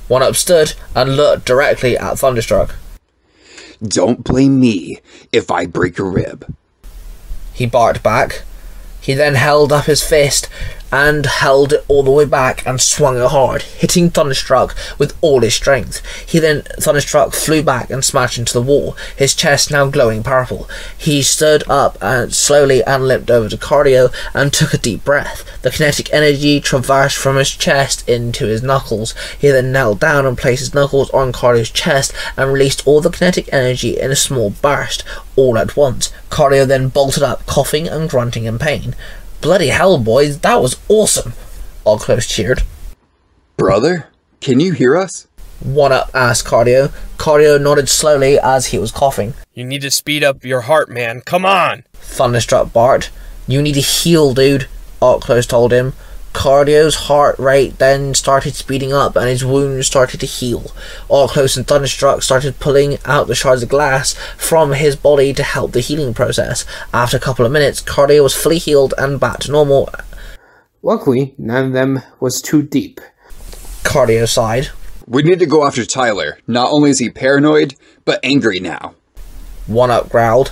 One 0.07 0.23
Up 0.23 0.37
stood 0.37 0.71
and 0.95 1.17
looked 1.17 1.45
directly 1.45 1.97
at 1.97 2.17
Thunderstruck. 2.17 2.75
Don't 3.83 4.23
blame 4.23 4.57
me 4.61 5.01
if 5.33 5.51
I 5.51 5.65
break 5.65 5.99
a 5.99 6.03
rib. 6.05 6.55
He 7.53 7.65
barked 7.65 8.01
back. 8.01 8.43
He 9.01 9.13
then 9.15 9.35
held 9.35 9.73
up 9.73 9.87
his 9.87 10.01
fist 10.01 10.47
and 10.95 11.25
held 11.25 11.73
it 11.73 11.83
all 11.89 12.03
the 12.03 12.09
way 12.09 12.23
back 12.23 12.65
and 12.65 12.79
swung 12.79 13.17
it 13.17 13.27
hard, 13.27 13.61
hitting 13.63 14.09
Thunderstruck 14.09 14.73
with 14.97 15.13
all 15.19 15.41
his 15.41 15.53
strength. 15.53 16.01
He 16.25 16.39
then 16.39 16.61
Thunderstruck 16.79 17.33
flew 17.33 17.61
back 17.61 17.89
and 17.89 18.03
smashed 18.03 18.37
into 18.37 18.53
the 18.53 18.61
wall, 18.61 18.95
his 19.17 19.35
chest 19.35 19.69
now 19.69 19.89
glowing 19.89 20.23
purple. 20.23 20.69
He 20.97 21.21
stood 21.21 21.69
up 21.69 21.97
and 22.01 22.33
slowly 22.33 22.81
and 22.85 23.09
limped 23.09 23.29
over 23.29 23.49
to 23.49 23.57
Cardio 23.57 24.13
and 24.33 24.53
took 24.53 24.73
a 24.73 24.77
deep 24.77 25.03
breath. 25.03 25.43
The 25.63 25.69
kinetic 25.69 26.13
energy 26.13 26.61
traversed 26.61 27.17
from 27.17 27.35
his 27.35 27.51
chest 27.51 28.07
into 28.07 28.45
his 28.45 28.63
knuckles. 28.63 29.13
He 29.37 29.49
then 29.49 29.73
knelt 29.73 29.99
down 29.99 30.25
and 30.25 30.37
placed 30.37 30.61
his 30.61 30.73
knuckles 30.73 31.09
on 31.09 31.33
Cardio's 31.33 31.69
chest 31.69 32.13
and 32.37 32.53
released 32.53 32.87
all 32.87 33.01
the 33.01 33.09
kinetic 33.09 33.49
energy 33.51 33.99
in 33.99 34.11
a 34.11 34.15
small 34.15 34.51
burst, 34.51 35.03
all 35.35 35.57
at 35.57 35.75
once. 35.75 36.13
Cardio 36.29 36.65
then 36.65 36.87
bolted 36.87 37.23
up, 37.23 37.45
coughing 37.45 37.89
and 37.89 38.09
grunting 38.09 38.45
in 38.45 38.57
pain. 38.57 38.95
Bloody 39.41 39.67
hell, 39.67 39.97
boys, 39.97 40.39
that 40.39 40.61
was 40.61 40.79
awesome! 40.89 41.33
Oclos 41.85 42.27
cheered. 42.27 42.63
Brother, 43.57 44.07
can 44.41 44.59
you 44.59 44.73
hear 44.73 44.97
us? 44.97 45.27
One 45.59 45.91
up 45.91 46.09
asked 46.13 46.45
Cardio. 46.45 46.91
Cardio 47.17 47.61
nodded 47.61 47.87
slowly 47.89 48.37
as 48.39 48.67
he 48.67 48.77
was 48.77 48.91
coughing. 48.91 49.33
You 49.53 49.63
need 49.63 49.81
to 49.81 49.91
speed 49.91 50.23
up 50.23 50.43
your 50.43 50.61
heart, 50.61 50.89
man. 50.89 51.21
Come 51.21 51.45
on. 51.45 51.83
Thunderstruck 51.93 52.73
barked. 52.73 53.11
You 53.47 53.61
need 53.61 53.73
to 53.73 53.81
heal, 53.81 54.33
dude, 54.33 54.67
Oclos 55.01 55.47
told 55.47 55.71
him. 55.71 55.93
Cardio's 56.35 56.95
heart 56.95 57.39
rate 57.39 57.79
then 57.79 58.13
started 58.13 58.55
speeding 58.55 58.91
up 58.91 59.15
and 59.15 59.29
his 59.29 59.45
wounds 59.45 59.87
started 59.87 60.19
to 60.19 60.25
heal. 60.25 60.73
Oclos 61.09 61.55
and 61.55 61.65
Thunderstruck 61.65 62.21
started 62.21 62.59
pulling 62.59 62.97
out 63.05 63.27
the 63.27 63.33
shards 63.33 63.63
of 63.63 63.69
glass 63.69 64.15
from 64.37 64.73
his 64.73 64.97
body 64.97 65.33
to 65.33 65.43
help 65.43 65.71
the 65.71 65.79
healing 65.79 66.13
process. 66.13 66.65
After 66.93 67.15
a 67.15 67.21
couple 67.21 67.45
of 67.45 67.53
minutes, 67.53 67.81
Cardio 67.81 68.23
was 68.23 68.35
fully 68.35 68.57
healed 68.57 68.93
and 68.97 69.17
back 69.17 69.39
to 69.39 69.51
normal. 69.51 69.89
Luckily, 70.83 71.33
none 71.37 71.67
of 71.67 71.73
them 71.73 72.01
was 72.19 72.41
too 72.41 72.61
deep. 72.61 72.99
Cardio 73.83 74.27
sighed. 74.27 74.69
We 75.07 75.23
need 75.23 75.39
to 75.39 75.45
go 75.45 75.65
after 75.65 75.85
Tyler. 75.85 76.37
Not 76.47 76.69
only 76.69 76.89
is 76.89 76.99
he 76.99 77.09
paranoid, 77.09 77.75
but 78.03 78.19
angry 78.23 78.59
now. 78.59 78.93
One 79.67 79.89
Up 79.89 80.09
growled. 80.09 80.51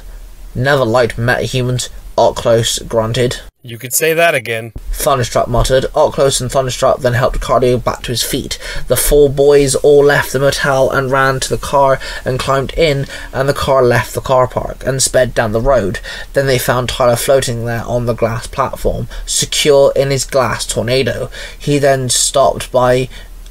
Never 0.55 0.85
liked 0.85 1.17
metahumans, 1.17 1.89
Oclos 2.17 2.87
grunted. 2.87 3.41
You 3.65 3.77
could 3.77 3.93
say 3.93 4.13
that 4.13 4.35
again. 4.35 4.73
Thunderstruck 4.91 5.47
muttered. 5.47 5.85
Oclos 5.95 6.41
and 6.41 6.51
Thunderstruck 6.51 6.99
then 6.99 7.13
helped 7.13 7.39
Cardio 7.39 7.81
back 7.81 8.01
to 8.03 8.11
his 8.11 8.21
feet. 8.21 8.59
The 8.89 8.97
four 8.97 9.29
boys 9.29 9.73
all 9.75 10.03
left 10.03 10.33
the 10.33 10.39
motel 10.39 10.89
and 10.89 11.09
ran 11.09 11.39
to 11.39 11.49
the 11.49 11.57
car 11.57 11.97
and 12.25 12.37
climbed 12.37 12.73
in, 12.73 13.05
and 13.31 13.47
the 13.47 13.53
car 13.53 13.81
left 13.81 14.15
the 14.15 14.21
car 14.21 14.49
park 14.49 14.85
and 14.85 15.01
sped 15.01 15.33
down 15.33 15.53
the 15.53 15.61
road. 15.61 16.01
Then 16.33 16.45
they 16.45 16.59
found 16.59 16.89
Tyler 16.89 17.15
floating 17.15 17.63
there 17.63 17.85
on 17.85 18.05
the 18.05 18.13
glass 18.13 18.47
platform, 18.47 19.07
secure 19.25 19.93
in 19.95 20.11
his 20.11 20.25
glass 20.25 20.67
tornado. 20.67 21.29
He 21.57 21.77
then 21.77 22.09
stopped 22.09 22.69
by 22.69 23.07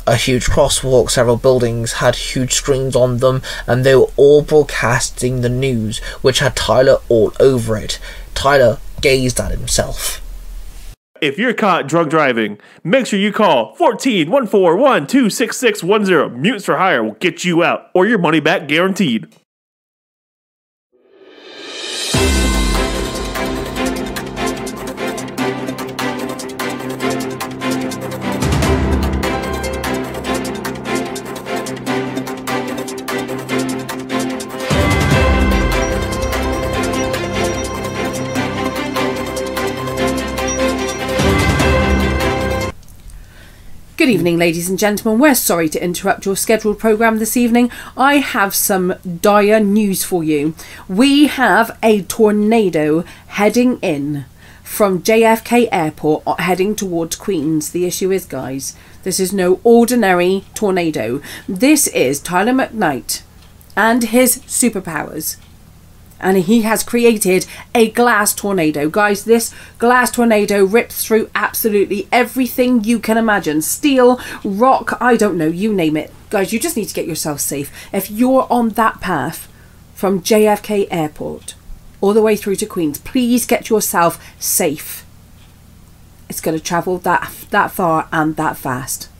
a 0.06 0.16
huge 0.16 0.46
crosswalk. 0.46 1.10
Several 1.10 1.36
buildings 1.36 1.94
had 1.94 2.14
huge 2.14 2.52
screens 2.52 2.96
on 2.96 3.18
them, 3.18 3.42
and 3.66 3.84
they 3.84 3.94
were 3.94 4.10
all 4.16 4.42
broadcasting 4.42 5.40
the 5.40 5.48
news, 5.48 5.98
which 6.22 6.40
had 6.40 6.56
Tyler 6.56 6.98
all 7.08 7.32
over 7.40 7.76
it. 7.76 7.98
Tyler 8.34 8.78
gazed 9.00 9.40
at 9.40 9.50
himself. 9.50 10.20
If 11.20 11.38
you're 11.38 11.54
caught 11.54 11.86
drug 11.86 12.10
driving, 12.10 12.58
make 12.82 13.06
sure 13.06 13.18
you 13.18 13.32
call 13.32 13.76
14 13.76 14.28
141 14.28 15.06
26610. 15.06 16.40
Mutants 16.40 16.64
for 16.64 16.78
Hire 16.78 17.04
will 17.04 17.12
get 17.12 17.44
you 17.44 17.62
out 17.62 17.90
or 17.94 18.06
your 18.06 18.18
money 18.18 18.40
back 18.40 18.66
guaranteed. 18.66 19.28
Good 44.02 44.10
evening, 44.10 44.36
ladies 44.36 44.68
and 44.68 44.80
gentlemen. 44.80 45.20
We're 45.20 45.36
sorry 45.36 45.68
to 45.68 45.80
interrupt 45.80 46.26
your 46.26 46.36
scheduled 46.36 46.80
programme 46.80 47.18
this 47.18 47.36
evening. 47.36 47.70
I 47.96 48.16
have 48.16 48.52
some 48.52 48.94
dire 49.20 49.60
news 49.60 50.02
for 50.02 50.24
you. 50.24 50.56
We 50.88 51.28
have 51.28 51.78
a 51.84 52.02
tornado 52.02 53.04
heading 53.28 53.78
in 53.78 54.24
from 54.64 55.04
JFK 55.04 55.68
Airport 55.70 56.24
uh, 56.26 56.34
heading 56.34 56.74
towards 56.74 57.14
Queens. 57.14 57.70
The 57.70 57.84
issue 57.86 58.10
is, 58.10 58.26
guys, 58.26 58.76
this 59.04 59.20
is 59.20 59.32
no 59.32 59.60
ordinary 59.62 60.46
tornado. 60.52 61.22
This 61.48 61.86
is 61.86 62.18
Tyler 62.18 62.54
McKnight 62.54 63.22
and 63.76 64.02
his 64.02 64.38
superpowers 64.38 65.36
and 66.22 66.38
he 66.38 66.62
has 66.62 66.82
created 66.82 67.46
a 67.74 67.90
glass 67.90 68.34
tornado. 68.34 68.88
Guys, 68.88 69.24
this 69.24 69.52
glass 69.78 70.10
tornado 70.10 70.64
rips 70.64 71.04
through 71.04 71.30
absolutely 71.34 72.08
everything 72.10 72.84
you 72.84 72.98
can 72.98 73.18
imagine 73.18 73.60
steel, 73.60 74.20
rock, 74.44 74.96
I 75.00 75.16
don't 75.16 75.36
know, 75.36 75.48
you 75.48 75.74
name 75.74 75.96
it. 75.96 76.12
Guys, 76.30 76.52
you 76.52 76.58
just 76.58 76.76
need 76.76 76.88
to 76.88 76.94
get 76.94 77.06
yourself 77.06 77.40
safe. 77.40 77.70
If 77.92 78.10
you're 78.10 78.46
on 78.48 78.70
that 78.70 79.00
path 79.00 79.48
from 79.94 80.22
JFK 80.22 80.88
Airport 80.90 81.54
all 82.00 82.14
the 82.14 82.22
way 82.22 82.36
through 82.36 82.56
to 82.56 82.66
Queens, 82.66 82.98
please 82.98 83.44
get 83.44 83.68
yourself 83.68 84.22
safe. 84.38 85.04
It's 86.28 86.40
going 86.40 86.56
to 86.56 86.64
travel 86.64 86.98
that 86.98 87.30
that 87.50 87.70
far 87.70 88.08
and 88.10 88.36
that 88.36 88.56
fast. 88.56 89.10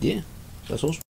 Yeah, 0.00 0.22
that's 0.68 0.82
awesome. 0.82 1.07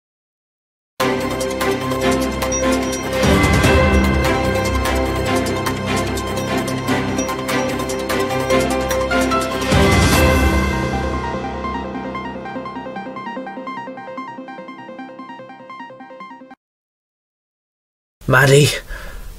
Maddie 18.31 18.67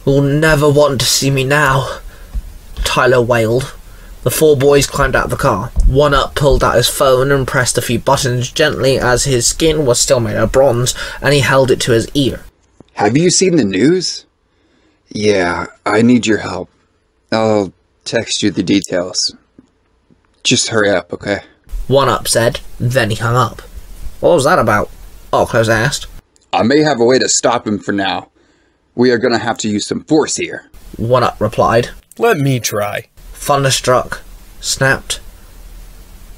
will 0.05 0.21
never 0.21 0.71
want 0.71 1.01
to 1.01 1.07
see 1.07 1.31
me 1.31 1.45
now, 1.45 2.01
Tyler 2.77 3.23
wailed. 3.23 3.75
The 4.23 4.31
four 4.31 4.57
boys 4.57 4.87
climbed 4.87 5.17
out 5.17 5.25
of 5.25 5.31
the 5.31 5.37
car. 5.37 5.73
One 5.87 6.15
up 6.15 6.35
pulled 6.35 6.63
out 6.63 6.77
his 6.77 6.89
phone 6.89 7.33
and 7.33 7.49
pressed 7.49 7.79
a 7.79 7.83
few 7.83 7.99
buttons 7.99 8.53
gently 8.53 8.99
as 8.99 9.25
his 9.25 9.47
skin 9.47 9.85
was 9.87 9.99
still 9.99 10.21
made 10.21 10.37
of 10.37 10.53
bronze 10.53 10.95
and 11.21 11.35
he 11.35 11.41
held 11.41 11.71
it 11.71 11.81
to 11.81 11.93
his 11.93 12.09
ear. 12.15 12.45
Have 12.93 13.17
you 13.17 13.31
seen 13.31 13.57
the 13.57 13.65
news? 13.65 14.27
Yeah, 15.09 15.67
I 15.85 16.03
need 16.03 16.27
your 16.27 16.39
help. 16.39 16.71
I'll 17.33 17.73
text 18.05 18.43
you 18.43 18.51
the 18.51 18.63
details. 18.63 19.35
Just 20.45 20.69
hurry 20.69 20.91
up, 20.91 21.13
okay? 21.13 21.41
One 21.89 22.09
up 22.09 22.29
said, 22.29 22.61
then 22.79 23.11
he 23.11 23.17
hung 23.17 23.37
up. 23.37 23.63
What 24.21 24.35
was 24.35 24.45
that 24.45 24.59
about? 24.59 24.91
Ocklos 25.33 25.69
asked. 25.69 26.07
I 26.53 26.63
may 26.63 26.81
have 26.81 27.01
a 27.01 27.05
way 27.05 27.19
to 27.19 27.29
stop 27.29 27.67
him 27.67 27.79
for 27.79 27.93
now. 27.93 28.29
We 28.95 29.11
are 29.11 29.19
gonna 29.19 29.39
have 29.39 29.59
to 29.59 29.69
use 29.69 29.87
some 29.87 30.05
force 30.05 30.37
here. 30.37 30.71
One 30.97 31.23
up 31.23 31.41
replied. 31.41 31.91
Let 32.19 32.39
me 32.39 32.61
try. 32.61 33.09
Thunderstruck 33.33 34.21
snapped. 34.61 35.21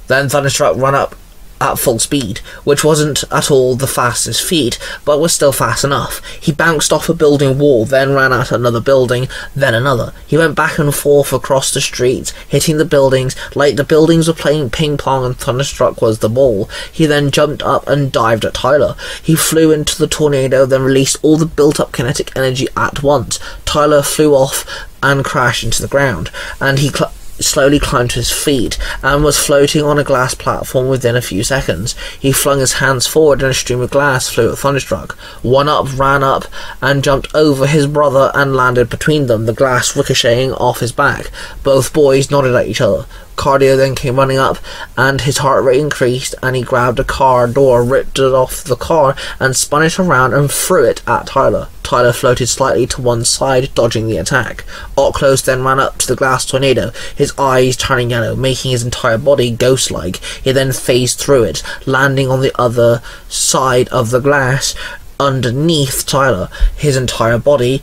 Then 0.07 0.29
Thunderstruck 0.29 0.77
ran 0.77 0.95
up 0.95 1.17
at 1.65 1.79
full 1.79 1.99
speed, 1.99 2.39
which 2.63 2.85
wasn't 2.85 3.25
at 3.33 3.51
all 3.51 3.75
the 3.75 3.87
fastest 3.87 4.47
feat, 4.47 4.79
but 5.05 5.19
was 5.19 5.33
still 5.33 5.53
fast 5.53 5.83
enough. 5.83 6.25
He 6.41 6.53
bounced 6.53 6.93
off 6.93 7.09
a 7.09 7.15
building 7.15 7.59
wall, 7.59 7.85
then 7.87 8.15
ran 8.15 8.33
at 8.33 8.53
another 8.53 8.81
building, 8.81 9.29
then 9.57 9.75
another. 9.75 10.13
He 10.27 10.37
went 10.37 10.55
back 10.55 10.79
and 10.79 10.95
forth 10.95 11.33
across 11.33 11.73
the 11.73 11.81
streets, 11.81 12.33
hitting 12.49 12.77
the 12.77 12.85
buildings 12.85 13.35
like 13.55 13.77
the 13.77 13.85
buildings 13.85 14.29
were 14.29 14.35
playing 14.35 14.71
ping 14.71 14.97
pong 14.97 15.25
and 15.25 15.37
Thunderstruck 15.37 16.03
was 16.03 16.19
the 16.19 16.29
ball. 16.29 16.69
He 16.93 17.07
then 17.07 17.31
jumped 17.31 17.63
up 17.63 17.87
and 17.89 18.13
dived 18.13 18.45
at 18.45 18.55
Tyler. 18.55 18.97
He 19.23 19.35
flew 19.35 19.73
into 19.73 19.99
the 19.99 20.07
tornado, 20.07 20.67
then 20.67 20.83
released 20.83 21.17
all 21.23 21.37
the 21.37 21.47
built 21.47 21.81
up 21.81 21.93
kinetic 21.93 22.37
energy 22.37 22.69
at 22.77 23.03
once. 23.03 23.39
Tyler 23.65 24.03
flew 24.03 24.35
off 24.35 24.67
and 25.03 25.25
crashed 25.25 25.65
into 25.65 25.83
the 25.83 25.89
ground, 25.89 26.31
and 26.61 26.79
he 26.79 26.89
cl- 26.89 27.13
slowly 27.41 27.79
climbed 27.79 28.11
to 28.11 28.17
his 28.17 28.31
feet 28.31 28.79
and 29.03 29.25
was 29.25 29.39
floating 29.39 29.83
on 29.83 29.99
a 29.99 30.05
glass 30.05 30.35
platform 30.35 30.89
within 30.89 31.17
a 31.17 31.23
few 31.23 31.43
seconds. 31.43 31.95
He 32.19 32.33
flung 32.33 32.61
his 32.61 32.75
hands 32.75 33.07
forward 33.07 33.43
and 33.43 33.51
a 33.51 33.55
stream 33.55 33.81
of 33.81 33.91
glass 33.91 34.29
flew 34.29 34.53
at 34.53 34.59
Thunderstruck. 34.59 35.13
One 35.43 35.69
up 35.69 35.99
ran 35.99 36.23
up 36.23 36.45
and 36.81 37.05
jumped 37.05 37.35
over 37.35 37.67
his 37.67 37.87
brother 37.87 38.31
and 38.35 38.57
landed 38.57 38.89
between 38.89 39.27
them, 39.27 39.47
the 39.47 39.53
glass 39.53 39.97
ricocheting 39.97 40.53
off 40.53 40.81
his 40.81 40.93
back. 40.93 41.31
Both 41.63 41.93
boys 41.93 42.31
nodded 42.31 42.55
at 42.55 42.69
each 42.69 42.81
other. 42.81 43.07
Cardio 43.37 43.77
then 43.77 43.95
came 43.95 44.17
running 44.17 44.39
up, 44.39 44.59
and 44.97 45.21
his 45.21 45.39
heart 45.39 45.65
rate 45.65 45.81
increased, 45.81 46.35
and 46.43 46.57
he 46.57 46.63
grabbed 46.63 46.99
a 46.99 47.05
car 47.05 47.47
door, 47.47 47.85
ripped 47.85 48.19
it 48.19 48.33
off 48.33 48.65
the 48.65 48.77
car, 48.77 49.17
and 49.41 49.57
spun 49.57 49.83
it 49.83 49.99
around 49.99 50.35
and 50.35 50.51
threw 50.51 50.85
it 50.85 51.03
at 51.07 51.27
Tyler. 51.27 51.69
Tyler 51.83 52.13
floated 52.13 52.47
slightly 52.47 52.87
to 52.87 53.03
one 53.03 53.25
side, 53.25 53.75
dodging 53.75 54.07
the 54.07 54.17
attack. 54.17 54.65
Ocklos 54.97 55.45
then 55.45 55.63
ran 55.63 55.79
up 55.79 55.99
to 55.99 56.07
the 56.07 56.17
glass 56.17 56.47
tornado, 56.47 56.93
his 57.15 57.33
eyes 57.39 57.77
turning 57.77 58.11
yellow, 58.11 58.35
making 58.35 58.71
his 58.71 58.85
entire 58.85 59.19
body 59.19 59.51
ghost-like. 59.51 60.17
He 60.17 60.53
then 60.53 60.73
phased 60.73 61.19
through 61.19 61.45
it, 61.45 61.63
landing 61.87 62.31
on 62.31 62.41
the 62.41 62.59
other 62.59 63.03
side 63.29 63.89
of 63.89 64.11
the 64.11 64.21
glass, 64.21 64.75
underneath 65.21 66.07
Tyler. 66.07 66.49
His 66.77 66.97
entire 66.97 67.39
body 67.39 67.83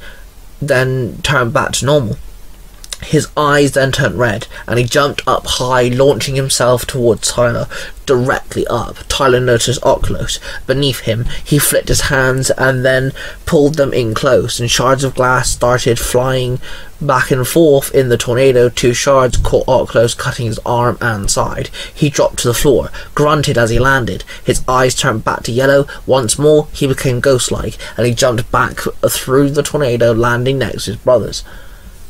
then 0.59 1.21
turned 1.21 1.53
back 1.53 1.73
to 1.73 1.85
normal. 1.85 2.17
His 3.03 3.27
eyes 3.35 3.71
then 3.71 3.91
turned 3.91 4.19
red, 4.19 4.47
and 4.67 4.77
he 4.77 4.85
jumped 4.85 5.21
up 5.27 5.45
high, 5.45 5.87
launching 5.87 6.35
himself 6.35 6.85
towards 6.85 7.31
Tyler, 7.31 7.67
directly 8.05 8.65
up. 8.67 8.97
Tyler 9.07 9.39
noticed 9.39 9.81
Ocklos. 9.81 10.39
Beneath 10.67 11.01
him, 11.01 11.25
he 11.43 11.57
flicked 11.57 11.87
his 11.87 12.01
hands 12.01 12.51
and 12.51 12.85
then 12.85 13.11
pulled 13.45 13.75
them 13.75 13.93
in 13.93 14.13
close, 14.13 14.59
and 14.59 14.69
shards 14.69 15.03
of 15.03 15.15
glass 15.15 15.49
started 15.49 15.97
flying 15.97 16.59
back 17.01 17.31
and 17.31 17.47
forth 17.47 17.93
in 17.93 18.09
the 18.09 18.17
tornado. 18.17 18.69
Two 18.69 18.93
shards 18.93 19.37
caught 19.37 19.65
Ocklos, 19.67 20.15
cutting 20.15 20.45
his 20.45 20.59
arm 20.65 20.97
and 21.01 21.29
side. 21.29 21.69
He 21.93 22.09
dropped 22.09 22.39
to 22.39 22.47
the 22.47 22.53
floor, 22.53 22.91
grunted 23.15 23.57
as 23.57 23.71
he 23.71 23.79
landed. 23.79 24.23
His 24.45 24.63
eyes 24.67 24.93
turned 24.93 25.25
back 25.25 25.43
to 25.43 25.51
yellow. 25.51 25.87
Once 26.05 26.37
more, 26.37 26.67
he 26.71 26.87
became 26.87 27.19
ghost-like, 27.19 27.77
and 27.97 28.05
he 28.05 28.13
jumped 28.13 28.51
back 28.51 28.77
through 29.09 29.49
the 29.49 29.63
tornado, 29.63 30.13
landing 30.13 30.59
next 30.59 30.85
to 30.85 30.91
his 30.91 30.99
brothers. 30.99 31.43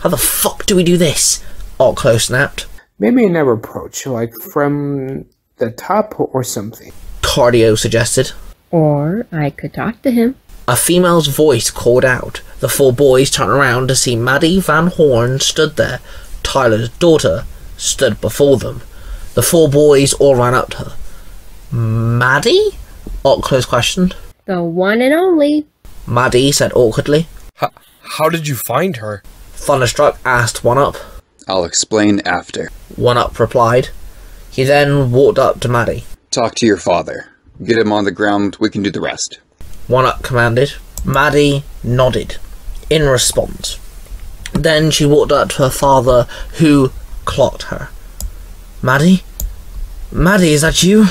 How 0.02 0.10
the 0.10 0.18
fuck 0.18 0.66
do 0.66 0.76
we 0.76 0.84
do 0.84 0.98
this? 0.98 1.44
Ocklo 1.80 2.20
snapped. 2.20 2.66
Maybe 3.00 3.26
another 3.26 3.52
approach, 3.52 4.06
like 4.06 4.34
from 4.34 5.26
the 5.58 5.72
top 5.72 6.16
or 6.18 6.44
something. 6.44 6.92
Cardio 7.22 7.78
suggested. 7.78 8.32
Or 8.72 9.26
I 9.32 9.52
could 9.52 9.74
talk 9.74 10.02
to 10.02 10.12
him. 10.12 10.36
A 10.68 10.76
female's 10.76 11.28
voice 11.28 11.70
called 11.70 12.06
out. 12.06 12.42
The 12.60 12.70
four 12.70 12.94
boys 12.94 13.30
turned 13.30 13.52
around 13.52 13.88
to 13.88 13.96
see 13.96 14.16
Maddie 14.16 14.60
Van 14.60 14.88
Horn 14.88 15.40
stood 15.40 15.76
there. 15.76 16.00
Tyler's 16.44 16.90
daughter 16.90 17.46
stood 17.78 18.22
before 18.22 18.58
them. 18.58 18.82
The 19.34 19.44
four 19.44 19.70
boys 19.70 20.14
all 20.14 20.36
ran 20.36 20.54
up 20.54 20.70
to 20.72 20.78
her. 20.78 21.76
Maddie? 21.76 22.72
Ocklos 23.24 23.68
questioned. 23.68 24.16
The 24.46 24.64
one 24.64 25.02
and 25.02 25.14
only. 25.14 25.68
Maddie 26.08 26.52
said 26.52 26.72
awkwardly. 26.74 27.28
H- 27.62 27.70
how 28.18 28.30
did 28.30 28.48
you 28.48 28.56
find 28.56 28.98
her? 28.98 29.24
Thunderstruck 29.62 30.20
asked 30.26 30.64
One 30.64 30.80
Up. 30.80 30.96
I'll 31.48 31.66
explain 31.66 32.20
after. 32.22 32.72
One 32.96 33.18
Up 33.18 33.40
replied. 33.40 33.90
He 34.50 34.64
then 34.64 35.12
walked 35.12 35.38
up 35.38 35.60
to 35.60 35.68
Maddie. 35.68 36.04
Talk 36.32 36.56
to 36.56 36.66
your 36.66 36.78
father. 36.78 37.28
Get 37.64 37.78
him 37.78 37.92
on 37.92 38.04
the 38.04 38.12
ground, 38.12 38.58
we 38.60 38.72
can 38.72 38.82
do 38.82 38.90
the 38.90 39.00
rest. 39.00 39.40
One 39.88 40.06
Up 40.06 40.24
commanded. 40.24 40.74
Maddie 41.06 41.64
nodded 41.84 42.38
in 42.90 43.04
response. 43.04 43.78
Then 44.52 44.90
she 44.90 45.06
walked 45.06 45.32
up 45.32 45.50
to 45.52 45.58
her 45.64 45.70
father, 45.70 46.24
who 46.58 46.92
clocked 47.26 47.64
her. 47.64 47.90
Maddie? 48.82 49.22
Maddie, 50.12 50.54
is 50.54 50.62
that 50.62 50.82
you? 50.82 51.06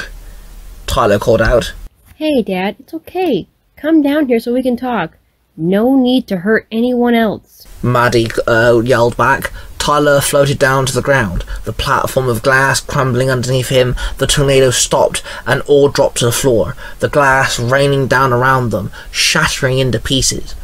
Tyler 0.89 1.21
called 1.21 1.41
out. 1.41 1.73
Hey, 2.17 2.43
Dad, 2.43 2.75
it's 2.81 2.95
okay. 2.95 3.47
Come 3.77 4.03
down 4.03 4.27
here 4.27 4.41
so 4.41 4.53
we 4.53 4.63
can 4.65 4.77
talk. 4.77 5.17
No 5.61 5.95
need 5.95 6.27
to 6.29 6.39
hurt 6.39 6.67
anyone 6.73 7.15
else. 7.15 7.67
Maddie 7.83 8.31
uh, 8.47 8.81
yelled 8.83 9.19
back. 9.19 9.53
Tyler 9.79 10.23
floated 10.23 10.59
down 10.59 10.87
to 10.87 10.95
the 10.95 11.03
ground, 11.03 11.45
the 11.65 11.73
platform 11.73 12.29
of 12.31 12.43
glass 12.43 12.81
crumbling 12.81 13.31
underneath 13.31 13.69
him. 13.69 13.95
The 14.17 14.27
tornado 14.27 14.71
stopped 14.71 15.23
and 15.47 15.61
all 15.63 15.91
dropped 15.91 16.17
to 16.19 16.25
the 16.25 16.33
floor, 16.33 16.77
the 17.01 17.11
glass 17.11 17.59
raining 17.59 18.07
down 18.07 18.33
around 18.33 18.71
them, 18.71 18.91
shattering 19.11 19.79
into 19.79 19.99
pieces. 19.99 20.55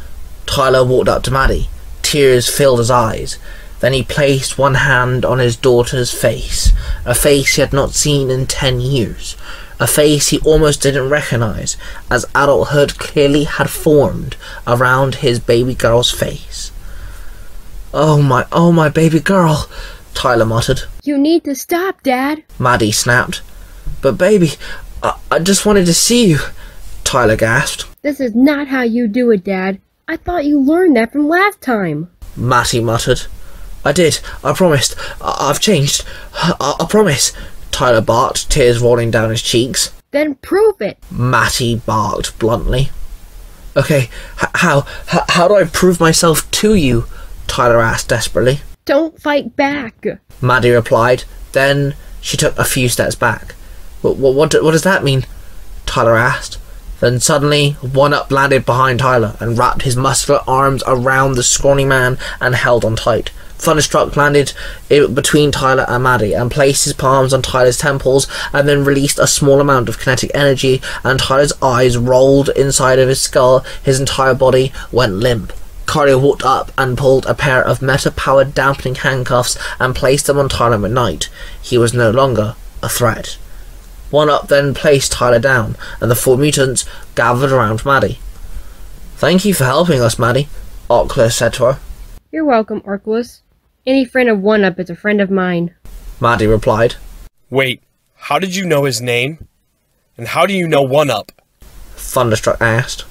Tyler 0.47 0.83
walked 0.83 1.09
up 1.09 1.21
to 1.23 1.31
Maddie. 1.31 1.69
Tears 2.01 2.49
filled 2.49 2.79
his 2.79 2.89
eyes. 2.89 3.37
Then 3.81 3.93
he 3.93 4.01
placed 4.01 4.57
one 4.57 4.75
hand 4.75 5.23
on 5.25 5.37
his 5.37 5.55
daughter's 5.55 6.11
face, 6.11 6.71
a 7.05 7.13
face 7.13 7.55
he 7.55 7.61
had 7.61 7.73
not 7.73 7.93
seen 7.93 8.31
in 8.31 8.47
ten 8.47 8.79
years, 8.79 9.35
a 9.79 9.87
face 9.87 10.29
he 10.29 10.39
almost 10.39 10.81
didn't 10.81 11.09
recognize, 11.09 11.77
as 12.09 12.25
adulthood 12.33 12.97
clearly 12.97 13.43
had 13.43 13.69
formed 13.69 14.35
around 14.65 15.15
his 15.15 15.39
baby 15.39 15.75
girl's 15.75 16.11
face. 16.11 16.71
Oh 17.93 18.21
my, 18.21 18.45
oh 18.51 18.71
my 18.71 18.89
baby 18.89 19.19
girl, 19.19 19.69
Tyler 20.13 20.45
muttered. 20.45 20.81
You 21.03 21.17
need 21.17 21.43
to 21.45 21.55
stop, 21.55 22.03
Dad. 22.03 22.43
Maddie 22.59 22.91
snapped. 22.91 23.41
But 24.01 24.17
baby, 24.17 24.51
I, 25.01 25.17
I 25.31 25.39
just 25.39 25.65
wanted 25.65 25.85
to 25.85 25.93
see 25.93 26.27
you, 26.27 26.39
Tyler 27.03 27.35
gasped. 27.35 27.85
This 28.01 28.19
is 28.19 28.35
not 28.35 28.67
how 28.67 28.81
you 28.81 29.07
do 29.07 29.31
it, 29.31 29.43
Dad. 29.43 29.79
I 30.07 30.17
thought 30.17 30.45
you 30.45 30.59
learned 30.59 30.95
that 30.97 31.11
from 31.11 31.27
last 31.27 31.61
time. 31.61 32.09
Maddie 32.35 32.81
muttered. 32.81 33.23
I 33.85 33.91
did, 33.91 34.19
I 34.43 34.53
promised. 34.53 34.95
I- 35.21 35.49
I've 35.49 35.59
changed. 35.59 36.03
I-, 36.33 36.75
I 36.79 36.85
promise. 36.89 37.31
Tyler 37.77 38.01
barked, 38.01 38.49
tears 38.49 38.79
rolling 38.79 39.11
down 39.11 39.29
his 39.29 39.43
cheeks. 39.43 39.91
Then 40.09 40.33
prove 40.33 40.81
it. 40.81 40.97
Maddie 41.11 41.75
barked 41.75 42.39
bluntly. 42.39 42.89
Okay, 43.75 44.09
h- 44.41 44.49
how? 44.55 44.79
H- 45.13 45.21
how 45.29 45.47
do 45.47 45.53
I 45.53 45.63
prove 45.65 45.99
myself 45.99 46.49
to 46.49 46.73
you? 46.73 47.05
Tyler 47.45 47.79
asked 47.79 48.09
desperately. 48.09 48.61
Don't 48.85 49.21
fight 49.21 49.55
back. 49.55 50.03
Maddie 50.41 50.71
replied. 50.71 51.25
Then 51.51 51.93
she 52.19 52.35
took 52.35 52.57
a 52.57 52.65
few 52.65 52.89
steps 52.89 53.13
back. 53.13 53.51
What, 54.01 54.17
what, 54.17 54.33
what, 54.33 54.63
what 54.63 54.71
does 54.71 54.81
that 54.81 55.03
mean? 55.03 55.27
Tyler 55.85 56.15
asked. 56.15 56.57
Then 56.99 57.19
suddenly, 57.19 57.73
one 57.73 58.11
up 58.11 58.31
landed 58.31 58.65
behind 58.65 59.01
Tyler 59.01 59.35
and 59.39 59.55
wrapped 59.55 59.83
his 59.83 59.95
muscular 59.95 60.41
arms 60.47 60.81
around 60.87 61.33
the 61.35 61.43
scrawny 61.43 61.85
man 61.85 62.17
and 62.41 62.55
held 62.55 62.83
on 62.83 62.95
tight. 62.95 63.29
Thunderstruck 63.57 64.15
landed 64.15 64.53
between 64.87 65.51
Tyler 65.51 65.85
and 65.87 66.03
Maddie 66.03 66.33
and 66.33 66.49
placed 66.51 66.85
his 66.85 66.93
palms 66.93 67.33
on 67.33 67.41
Tyler's 67.41 67.77
temples 67.77 68.27
and 68.53 68.67
then 68.67 68.85
released 68.85 69.19
a 69.19 69.27
small 69.27 69.59
amount 69.59 69.89
of 69.89 69.99
kinetic 69.99 70.31
energy 70.33 70.81
and 71.03 71.19
Tyler's 71.19 71.53
eyes 71.61 71.97
rolled 71.97 72.49
inside 72.49 72.99
of 72.99 73.09
his 73.09 73.21
skull. 73.21 73.65
His 73.83 73.99
entire 73.99 74.35
body 74.35 74.71
went 74.91 75.13
limp. 75.13 75.53
Cardio 75.85 76.21
walked 76.21 76.43
up 76.43 76.71
and 76.77 76.97
pulled 76.97 77.25
a 77.25 77.33
pair 77.33 77.63
of 77.63 77.81
meta-powered 77.81 78.53
dampening 78.53 78.95
handcuffs 78.95 79.57
and 79.79 79.95
placed 79.95 80.27
them 80.27 80.37
on 80.37 80.49
Tyler 80.49 80.77
McKnight. 80.77 81.29
He 81.61 81.77
was 81.77 81.93
no 81.93 82.11
longer 82.11 82.55
a 82.83 82.89
threat. 82.89 83.37
One 84.11 84.29
Up 84.29 84.47
then 84.47 84.73
placed 84.73 85.13
Tyler 85.13 85.39
down, 85.39 85.75
and 85.99 86.11
the 86.11 86.15
four 86.15 86.37
mutants 86.37 86.85
gathered 87.15 87.51
around 87.51 87.85
Maddie. 87.85 88.19
Thank 89.15 89.45
you 89.45 89.53
for 89.53 89.63
helping 89.65 90.01
us, 90.01 90.19
Maddie. 90.19 90.47
Oculus 90.89 91.35
said 91.35 91.53
to 91.53 91.65
her. 91.65 91.79
You're 92.31 92.45
welcome, 92.45 92.81
Orculus. 92.81 93.41
Any 93.87 94.03
friend 94.03 94.27
of 94.27 94.41
One 94.41 94.65
Up 94.65 94.81
is 94.81 94.89
a 94.89 94.97
friend 94.97 95.21
of 95.21 95.31
mine. 95.31 95.73
Maddie 96.19 96.45
replied. 96.45 96.95
Wait, 97.49 97.81
how 98.15 98.37
did 98.37 98.53
you 98.53 98.65
know 98.65 98.83
his 98.83 99.01
name? 99.01 99.47
And 100.17 100.27
how 100.27 100.45
do 100.45 100.53
you 100.53 100.67
know 100.67 100.81
One 100.81 101.09
Up? 101.09 101.31
Thunderstruck 101.95 102.61
asked. 102.61 103.05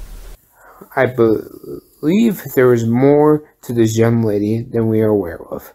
I 0.94 1.06
believe 1.06 2.42
there 2.54 2.74
is 2.74 2.86
more 2.86 3.50
to 3.62 3.72
this 3.72 3.96
young 3.96 4.22
lady 4.22 4.64
than 4.64 4.88
we 4.88 5.00
are 5.00 5.08
aware 5.08 5.42
of. 5.46 5.72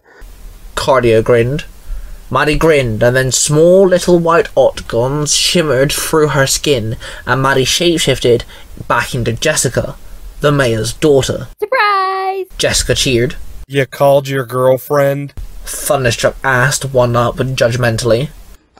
Cardio 0.75 1.23
grinned. 1.23 1.65
Maddie 2.29 2.55
grinned, 2.55 3.01
and 3.01 3.15
then 3.15 3.31
small 3.31 3.87
little 3.87 4.19
white 4.19 4.55
octagons 4.55 5.35
shimmered 5.35 5.91
through 5.91 6.27
her 6.27 6.45
skin, 6.45 6.95
and 7.25 7.41
Maddie 7.41 7.65
shapeshifted 7.65 8.43
back 8.87 9.15
into 9.15 9.33
Jessica, 9.33 9.95
the 10.41 10.51
mayor's 10.51 10.93
daughter. 10.93 11.47
Surprise! 11.59 12.45
Jessica 12.59 12.93
cheered. 12.93 13.35
You 13.71 13.85
called 13.85 14.27
your 14.27 14.45
girlfriend? 14.45 15.31
Thunderstruck 15.63 16.35
asked 16.43 16.93
One 16.93 17.15
Up 17.15 17.37
judgmentally. 17.37 18.29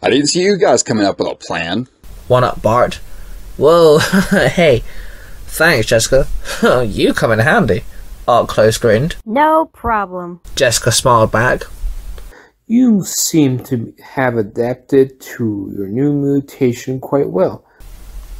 I 0.04 0.10
didn't 0.10 0.27
see 0.27 0.43
you 0.43 0.58
guys 0.58 0.84
coming 0.84 1.06
up 1.06 1.17
with 1.17 1.30
a 1.30 1.36
plan. 1.36 1.88
One 2.27 2.43
Up 2.43 2.62
barked. 2.62 2.95
Whoa, 3.56 3.99
hey, 4.49 4.84
thanks, 5.45 5.88
Jessica. 5.88 6.27
you 6.86 7.13
come 7.13 7.32
in 7.32 7.39
handy. 7.39 7.86
Art 8.27 8.49
Close 8.49 8.77
grinned. 8.77 9.15
No 9.25 9.67
problem. 9.67 10.41
Jessica 10.58 10.91
smiled 10.91 11.32
back. 11.32 11.63
You 12.67 13.06
seem 13.06 13.63
to 13.67 13.93
have 14.04 14.36
adapted 14.36 15.21
to 15.21 15.71
your 15.73 15.88
new 15.88 16.12
mutation 16.12 16.99
quite 16.99 17.30
well. 17.30 17.63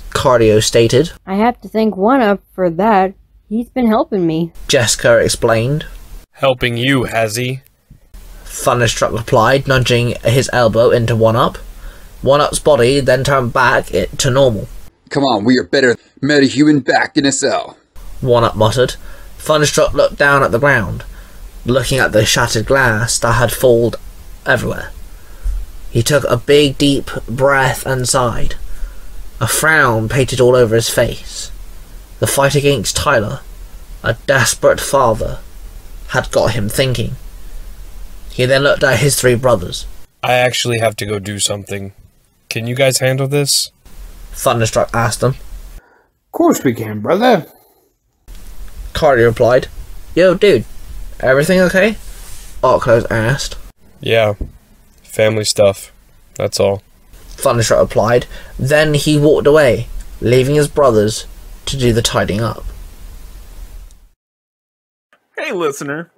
Cardio 0.10 0.62
stated. 0.62 1.14
I 1.26 1.36
have 1.36 1.62
to 1.62 1.70
thank 1.70 1.96
One 1.96 2.20
Up 2.20 2.42
for 2.54 2.70
that. 2.72 3.14
He's 3.48 3.70
been 3.70 3.88
helping 3.88 4.28
me. 4.28 4.52
Jessica 4.68 5.18
explained. 5.20 5.86
Helping 6.42 6.76
you, 6.76 7.04
has 7.04 7.36
he? 7.36 7.62
Thunderstruck 8.46 9.14
replied, 9.14 9.68
nudging 9.68 10.16
his 10.24 10.50
elbow 10.52 10.90
into 10.90 11.16
One 11.16 11.36
Up. 11.36 11.58
One 12.24 12.42
Up's 12.42 12.58
body 12.58 13.00
then 13.00 13.24
turned 13.24 13.54
back 13.54 13.94
it 13.94 14.18
to 14.18 14.32
normal. 14.32 14.68
Come 15.12 15.24
on, 15.24 15.44
we 15.44 15.60
are 15.60 15.64
better 15.64 15.96
metahuman 16.20 16.84
back 16.84 17.16
in 17.16 17.28
a 17.28 17.32
cell. 17.32 17.78
One 18.22 18.44
Up 18.44 18.56
muttered. 18.56 18.96
Thunderstruck 19.38 19.94
looked 19.94 20.18
down 20.18 20.42
at 20.42 20.52
the 20.52 20.58
ground, 20.58 21.04
looking 21.64 22.00
at 22.00 22.12
the 22.12 22.26
shattered 22.26 22.66
glass 22.66 23.20
that 23.20 23.34
had 23.34 23.52
fallen 23.52 23.94
everywhere. 24.44 24.90
He 25.92 26.02
took 26.02 26.24
a 26.24 26.38
big, 26.38 26.76
deep 26.80 27.12
breath 27.30 27.86
and 27.86 28.10
sighed. 28.10 28.56
A 29.40 29.46
frown 29.46 30.10
painted 30.10 30.42
all 30.42 30.56
over 30.56 30.74
his 30.74 30.90
face. 30.90 31.52
The 32.18 32.26
fight 32.26 32.56
against 32.56 32.96
Tyler, 32.96 33.42
a 34.02 34.16
desperate 34.26 34.80
father, 34.80 35.38
had 36.12 36.30
got 36.32 36.52
him 36.52 36.68
thinking. 36.68 37.16
He 38.32 38.46
then 38.46 38.64
looked 38.64 38.84
at 38.84 39.00
his 39.00 39.20
three 39.20 39.36
brothers. 39.36 39.86
I 40.22 40.34
actually 40.34 40.80
have 40.80 40.96
to 40.98 41.06
go 41.06 41.20
do 41.20 41.40
something. 41.40 41.94
Can 42.50 42.68
you 42.68 42.76
guys 42.76 43.00
handle 43.00 43.28
this? 43.28 43.72
Thunderstruck 44.34 44.90
asked 44.94 45.22
them. 45.22 45.36
Of 45.78 46.32
course 46.32 46.64
we 46.64 46.74
can, 46.74 47.00
brother. 47.00 47.46
Cardi 48.94 49.24
replied, 49.24 49.68
Yo, 50.14 50.34
dude, 50.34 50.66
everything 51.22 51.60
okay? 51.62 51.96
Arclos 52.62 53.10
asked. 53.10 53.58
Yeah. 54.02 54.34
Family 55.04 55.46
stuff. 55.46 55.94
That's 56.36 56.60
all. 56.60 56.84
Thunderstruck 57.30 57.80
replied. 57.80 58.26
Then 58.60 58.96
he 58.96 59.18
walked 59.18 59.48
away, 59.48 59.88
leaving 60.20 60.56
his 60.56 60.68
brothers 60.68 61.26
to 61.68 61.78
do 61.78 61.94
the 61.94 62.02
tidying 62.02 62.42
up. 62.42 62.66
Hey, 65.42 65.54
listener. 65.54 66.12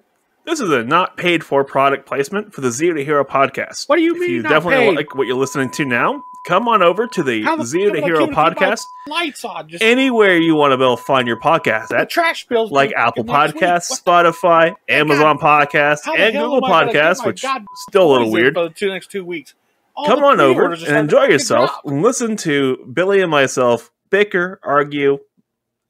This 0.43 0.59
is 0.59 0.69
a 0.69 0.83
not 0.83 1.15
paid 1.15 1.45
for 1.45 1.63
product 1.63 2.05
placement 2.05 2.53
for 2.53 2.59
the 2.59 2.67
Zeo 2.67 2.93
to 2.93 3.05
Hero 3.05 3.23
podcast. 3.23 3.87
What 3.87 3.95
do 3.95 4.01
you 4.01 4.15
if 4.15 4.19
mean 4.19 4.29
you 4.29 4.41
not 4.41 4.49
definitely 4.49 4.87
paid? 4.87 4.95
like 4.97 5.15
what 5.15 5.27
you're 5.27 5.37
listening 5.37 5.71
to 5.71 5.85
now, 5.85 6.21
come 6.45 6.67
on 6.67 6.83
over 6.83 7.07
to 7.07 7.23
the 7.23 7.41
How 7.43 7.55
the 7.55 7.63
Zeo 7.63 7.93
to 7.93 8.01
Hero 8.01 8.27
podcast. 8.27 8.81
Lights 9.07 9.45
on. 9.45 9.69
Just 9.69 9.81
Anywhere 9.81 10.35
you 10.35 10.55
want 10.55 10.73
to 10.73 10.77
be 10.77 10.83
able 10.83 10.97
to 10.97 11.03
find 11.03 11.25
your 11.25 11.39
podcast 11.39 11.93
at, 11.93 12.09
trash 12.09 12.45
bills. 12.47 12.69
like 12.69 12.91
Apple. 12.97 13.23
Podcasts, 13.23 13.97
Spotify, 13.97 14.75
Amazon 14.89 15.37
Podcasts, 15.37 16.05
and 16.05 16.33
Google 16.33 16.57
am 16.57 16.63
I 16.65 16.81
gonna 16.81 16.91
get 16.91 17.01
Podcasts, 17.05 17.25
which 17.25 17.43
God 17.43 17.63
still 17.87 18.11
a 18.11 18.11
little 18.11 18.29
weird. 18.29 18.55
For 18.55 18.67
the 18.67 18.73
two 18.73 18.89
next 18.89 19.09
two 19.09 19.23
weeks. 19.23 19.53
All 19.95 20.05
Come 20.05 20.25
on 20.25 20.41
over 20.41 20.73
and 20.73 20.97
enjoy 20.97 21.27
yourself 21.27 21.71
and 21.85 22.01
listen 22.01 22.35
to 22.37 22.85
Billy 22.91 23.21
and 23.21 23.31
myself 23.31 23.89
bicker, 24.09 24.59
argue, 24.63 25.19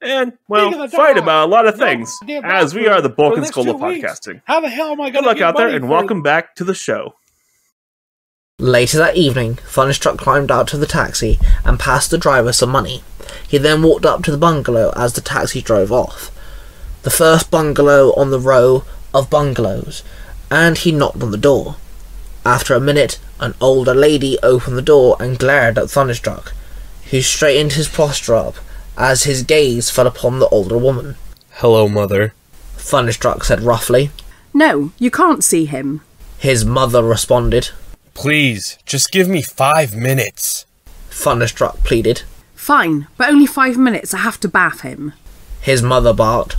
and, 0.04 0.32
well, 0.48 0.66
Speaking 0.66 0.84
of 0.84 0.90
the 0.90 0.96
fight 0.96 1.18
about 1.18 1.48
a 1.48 1.50
lot 1.50 1.66
of 1.66 1.76
things, 1.76 2.14
goddamn 2.20 2.44
as 2.44 2.74
we 2.74 2.86
are 2.86 3.00
the 3.00 3.08
for 3.08 3.14
bulk 3.14 3.30
the 3.32 3.36
and 3.36 3.42
next 3.44 3.56
of 3.56 3.64
two 3.64 3.72
weeks. 3.74 4.04
podcasting. 4.04 4.42
How 4.44 4.60
the 4.60 4.68
hell 4.68 4.92
am 4.92 5.00
I 5.00 5.10
Good 5.10 5.14
going 5.14 5.24
luck 5.24 5.36
to 5.38 5.44
out 5.44 5.56
there, 5.56 5.68
and 5.68 5.88
welcome 5.88 6.22
back 6.22 6.54
to 6.56 6.64
the 6.64 6.74
show. 6.74 7.14
Later 8.58 8.98
that 8.98 9.16
evening, 9.16 9.56
Thunderstruck 9.56 10.18
climbed 10.18 10.50
out 10.50 10.68
to 10.68 10.76
the 10.76 10.86
taxi 10.86 11.38
and 11.64 11.80
passed 11.80 12.10
the 12.10 12.18
driver 12.18 12.52
some 12.52 12.70
money. 12.70 13.02
He 13.48 13.58
then 13.58 13.82
walked 13.82 14.06
up 14.06 14.22
to 14.24 14.30
the 14.30 14.38
bungalow 14.38 14.92
as 14.94 15.14
the 15.14 15.20
taxi 15.20 15.60
drove 15.60 15.90
off. 15.90 16.30
The 17.02 17.10
first 17.10 17.50
bungalow 17.50 18.12
on 18.14 18.30
the 18.30 18.38
row 18.38 18.84
of 19.12 19.30
bungalows, 19.30 20.02
and 20.50 20.78
he 20.78 20.92
knocked 20.92 21.22
on 21.22 21.30
the 21.30 21.36
door. 21.36 21.76
After 22.46 22.74
a 22.74 22.80
minute, 22.80 23.18
an 23.40 23.54
older 23.60 23.94
lady 23.94 24.38
opened 24.42 24.76
the 24.76 24.82
door 24.82 25.16
and 25.18 25.38
glared 25.38 25.78
at 25.78 25.90
Thunderstruck, 25.90 26.52
who 27.10 27.22
straightened 27.22 27.72
his 27.72 27.88
posture 27.88 28.34
up 28.36 28.56
as 28.96 29.24
his 29.24 29.42
gaze 29.42 29.90
fell 29.90 30.06
upon 30.06 30.38
the 30.38 30.48
older 30.48 30.78
woman. 30.78 31.16
Hello, 31.52 31.88
Mother. 31.88 32.34
Thunderstruck 32.76 33.44
said 33.44 33.60
roughly. 33.62 34.10
No, 34.52 34.92
you 34.98 35.10
can't 35.10 35.42
see 35.42 35.64
him. 35.64 36.00
His 36.38 36.64
mother 36.64 37.02
responded. 37.02 37.70
Please, 38.14 38.78
just 38.86 39.10
give 39.10 39.28
me 39.28 39.42
five 39.42 39.96
minutes. 39.96 40.66
Thunderstruck 41.10 41.78
pleaded. 41.78 42.22
Fine, 42.54 43.08
but 43.16 43.28
only 43.28 43.46
five 43.46 43.76
minutes. 43.76 44.14
I 44.14 44.18
have 44.18 44.38
to 44.40 44.48
bath 44.48 44.80
him. 44.82 45.12
His 45.60 45.82
mother 45.82 46.12
barked. 46.12 46.56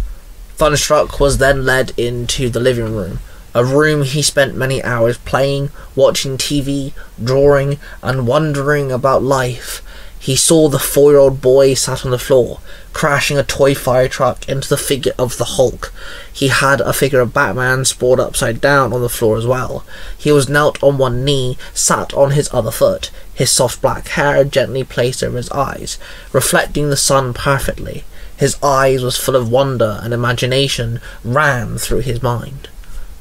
Thunderstruck 0.56 1.20
was 1.20 1.38
then 1.38 1.66
led 1.66 1.92
into 1.98 2.50
the 2.50 2.60
living 2.60 2.96
room, 2.96 3.20
a 3.54 3.64
room 3.64 4.04
he 4.04 4.22
spent 4.22 4.56
many 4.56 4.84
hours 4.84 5.18
playing, 5.18 5.70
watching 5.96 6.38
TV, 6.38 6.94
drawing, 7.24 7.78
and 8.02 8.28
wondering 8.28 8.92
about 8.92 9.22
life. 9.24 9.82
He 10.26 10.36
saw 10.36 10.70
the 10.70 10.80
four 10.80 11.12
year 11.12 11.20
old 11.20 11.40
boy 11.40 11.76
sat 11.76 12.04
on 12.04 12.10
the 12.10 12.18
floor, 12.18 12.60
crashing 12.94 13.38
a 13.38 13.44
toy 13.44 13.76
fire 13.76 14.08
truck 14.08 14.50
into 14.50 14.68
the 14.68 14.76
figure 14.76 15.14
of 15.20 15.38
the 15.38 15.54
Hulk. 15.56 15.94
He 16.34 16.48
had 16.48 16.82
a 16.82 16.94
figure 16.94 17.20
of 17.20 17.32
Batman 17.32 17.86
sprawled 17.86 18.20
upside 18.20 18.60
down 18.60 18.92
on 18.92 19.04
the 19.04 19.08
floor 19.08 19.38
as 19.38 19.46
well. 19.46 19.86
He 20.18 20.32
was 20.32 20.50
knelt 20.50 20.82
on 20.82 20.98
one 20.98 21.24
knee, 21.24 21.60
sat 21.76 22.12
on 22.16 22.32
his 22.32 22.52
other 22.52 22.72
foot, 22.72 23.12
his 23.36 23.52
soft 23.52 23.84
black 23.84 24.08
hair 24.08 24.44
gently 24.44 24.84
placed 24.84 25.22
over 25.24 25.38
his 25.38 25.52
eyes, 25.52 26.00
reflecting 26.34 26.90
the 26.90 26.98
sun 26.98 27.32
perfectly. 27.32 28.04
His 28.36 28.58
eyes 28.64 29.04
was 29.04 29.20
full 29.20 29.36
of 29.36 29.52
wonder 29.52 30.00
and 30.02 30.12
imagination 30.12 31.02
ran 31.24 31.78
through 31.78 32.02
his 32.02 32.24
mind. 32.24 32.68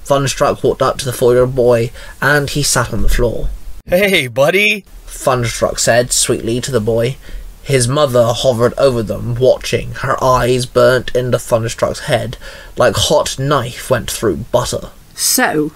Thunderstruck 0.05 0.65
walked 0.65 0.81
up 0.81 0.97
to 1.01 1.05
the 1.05 1.13
four-year-old 1.13 1.55
boy, 1.55 1.91
and 2.23 2.49
he 2.49 2.63
sat 2.63 2.95
on 2.95 3.03
the 3.03 3.11
floor. 3.11 3.51
Hey, 3.85 4.27
buddy. 4.27 4.87
Thunderstruck 5.15 5.79
said 5.79 6.13
sweetly 6.13 6.61
to 6.61 6.71
the 6.71 6.81
boy. 6.81 7.17
His 7.63 7.89
mother 7.89 8.33
hovered 8.35 8.75
over 8.77 9.03
them, 9.03 9.37
watching. 9.37 9.93
Her 9.93 10.23
eyes 10.23 10.67
burnt 10.67 11.15
into 11.17 11.39
Thunderstruck's 11.39 12.01
head 12.01 12.37
like 12.77 12.95
hot 12.97 13.39
knife 13.39 13.89
went 13.89 14.11
through 14.11 14.37
butter. 14.53 14.91
So, 15.15 15.73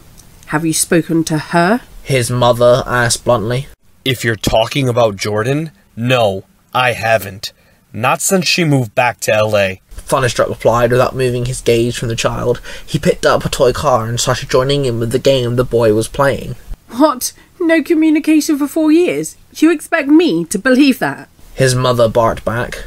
have 0.47 0.67
you 0.67 0.75
spoken 0.75 1.25
to 1.25 1.39
her? 1.39 1.81
His 2.03 2.31
mother 2.31 2.83
asked 2.87 3.25
bluntly. 3.25 3.69
If 4.05 4.25
you're 4.25 4.37
talking 4.37 4.89
about 4.89 5.17
Jordan, 5.17 5.71
no, 5.97 6.45
I 6.75 6.93
haven't. 6.93 7.53
Not 7.93 8.21
since 8.21 8.47
she 8.47 8.65
moved 8.65 8.95
back 8.95 9.21
to 9.21 9.45
LA. 9.45 9.77
Thunderstruck 9.91 10.49
replied 10.49 10.91
without 10.91 11.17
moving 11.17 11.47
his 11.47 11.63
gaze 11.63 11.97
from 11.97 12.09
the 12.09 12.17
child. 12.17 12.61
He 12.85 12.99
picked 12.99 13.25
up 13.25 13.45
a 13.45 13.49
toy 13.49 13.73
car 13.73 14.07
and 14.07 14.21
started 14.21 14.51
joining 14.51 14.85
in 14.85 14.99
with 14.99 15.13
the 15.13 15.19
game 15.19 15.57
the 15.57 15.65
boy 15.65 15.95
was 15.95 16.09
playing. 16.09 16.57
What? 16.91 17.33
No 17.61 17.83
communication 17.83 18.57
for 18.59 18.69
four 18.69 18.93
years? 18.93 19.37
You 19.57 19.71
expect 19.73 20.09
me 20.09 20.45
to 20.47 20.59
believe 20.59 20.99
that? 21.01 21.29
His 21.55 21.75
mother 21.75 22.09
barked 22.09 22.45
back. 22.45 22.85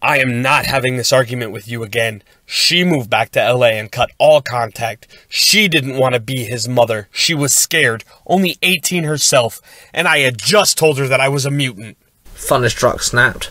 I 0.00 0.18
am 0.18 0.42
not 0.42 0.66
having 0.66 0.96
this 0.96 1.12
argument 1.12 1.50
with 1.50 1.66
you 1.66 1.82
again. 1.82 2.22
She 2.44 2.84
moved 2.84 3.08
back 3.08 3.30
to 3.30 3.52
LA 3.52 3.68
and 3.68 3.90
cut 3.90 4.10
all 4.18 4.42
contact. 4.42 5.08
She 5.28 5.66
didn't 5.66 5.96
want 5.96 6.14
to 6.14 6.20
be 6.20 6.44
his 6.44 6.68
mother. 6.68 7.08
She 7.10 7.34
was 7.34 7.54
scared, 7.54 8.04
only 8.26 8.58
18 8.62 9.04
herself, 9.04 9.60
and 9.92 10.06
I 10.06 10.18
had 10.18 10.38
just 10.38 10.76
told 10.76 10.98
her 10.98 11.08
that 11.08 11.20
I 11.20 11.28
was 11.28 11.46
a 11.46 11.50
mutant. 11.50 11.96
Thunderstruck 12.34 13.02
snapped. 13.02 13.50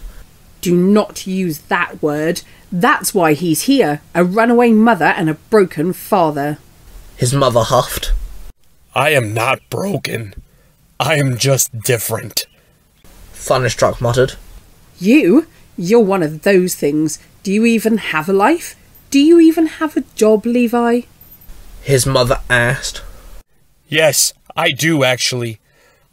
Do 0.62 0.76
not 0.76 1.28
use 1.28 1.58
that 1.68 2.02
word. 2.02 2.44
That's 2.72 3.14
why 3.14 3.34
he's 3.34 3.64
here. 3.64 4.02
A 4.16 4.24
runaway 4.24 4.72
mother 4.72 5.06
and 5.06 5.30
a 5.30 5.34
broken 5.34 5.92
father. 5.92 6.60
His 7.18 7.34
mother 7.34 7.64
huffed. 7.64 8.14
I 8.96 9.10
am 9.10 9.34
not 9.34 9.60
broken. 9.70 10.36
I 11.00 11.16
am 11.16 11.38
just 11.38 11.80
different. 11.82 12.46
Thunderstruck 13.34 14.00
muttered. 14.00 14.34
You? 15.00 15.48
You're 15.78 16.00
one 16.00 16.24
of 16.24 16.44
those 16.44 16.76
things. 16.76 17.20
Do 17.42 17.52
you 17.52 17.66
even 17.66 17.98
have 17.98 18.30
a 18.30 18.34
life? 18.34 18.76
Do 19.10 19.20
you 19.20 19.40
even 19.40 19.68
have 19.68 19.98
a 19.98 20.06
job, 20.16 20.46
Levi? 20.46 21.02
His 21.82 22.06
mother 22.06 22.40
asked. 22.50 23.04
Yes, 23.88 24.34
I 24.56 24.72
do 24.72 25.04
actually. 25.04 25.60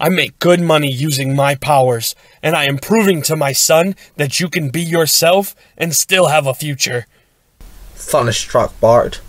I 0.01 0.09
make 0.09 0.39
good 0.39 0.61
money 0.61 0.91
using 0.91 1.37
my 1.37 1.55
powers, 1.55 2.15
and 2.43 2.57
I 2.57 2.65
am 2.65 2.79
proving 2.79 3.21
to 3.23 3.37
my 3.37 3.53
son 3.53 3.95
that 4.17 4.41
you 4.41 4.49
can 4.49 4.71
be 4.71 4.81
yourself 4.81 5.55
and 5.77 5.95
still 5.95 6.29
have 6.29 6.47
a 6.47 6.55
future. 6.55 7.07
Thunderstruck 7.95 8.81
barked. 8.81 9.21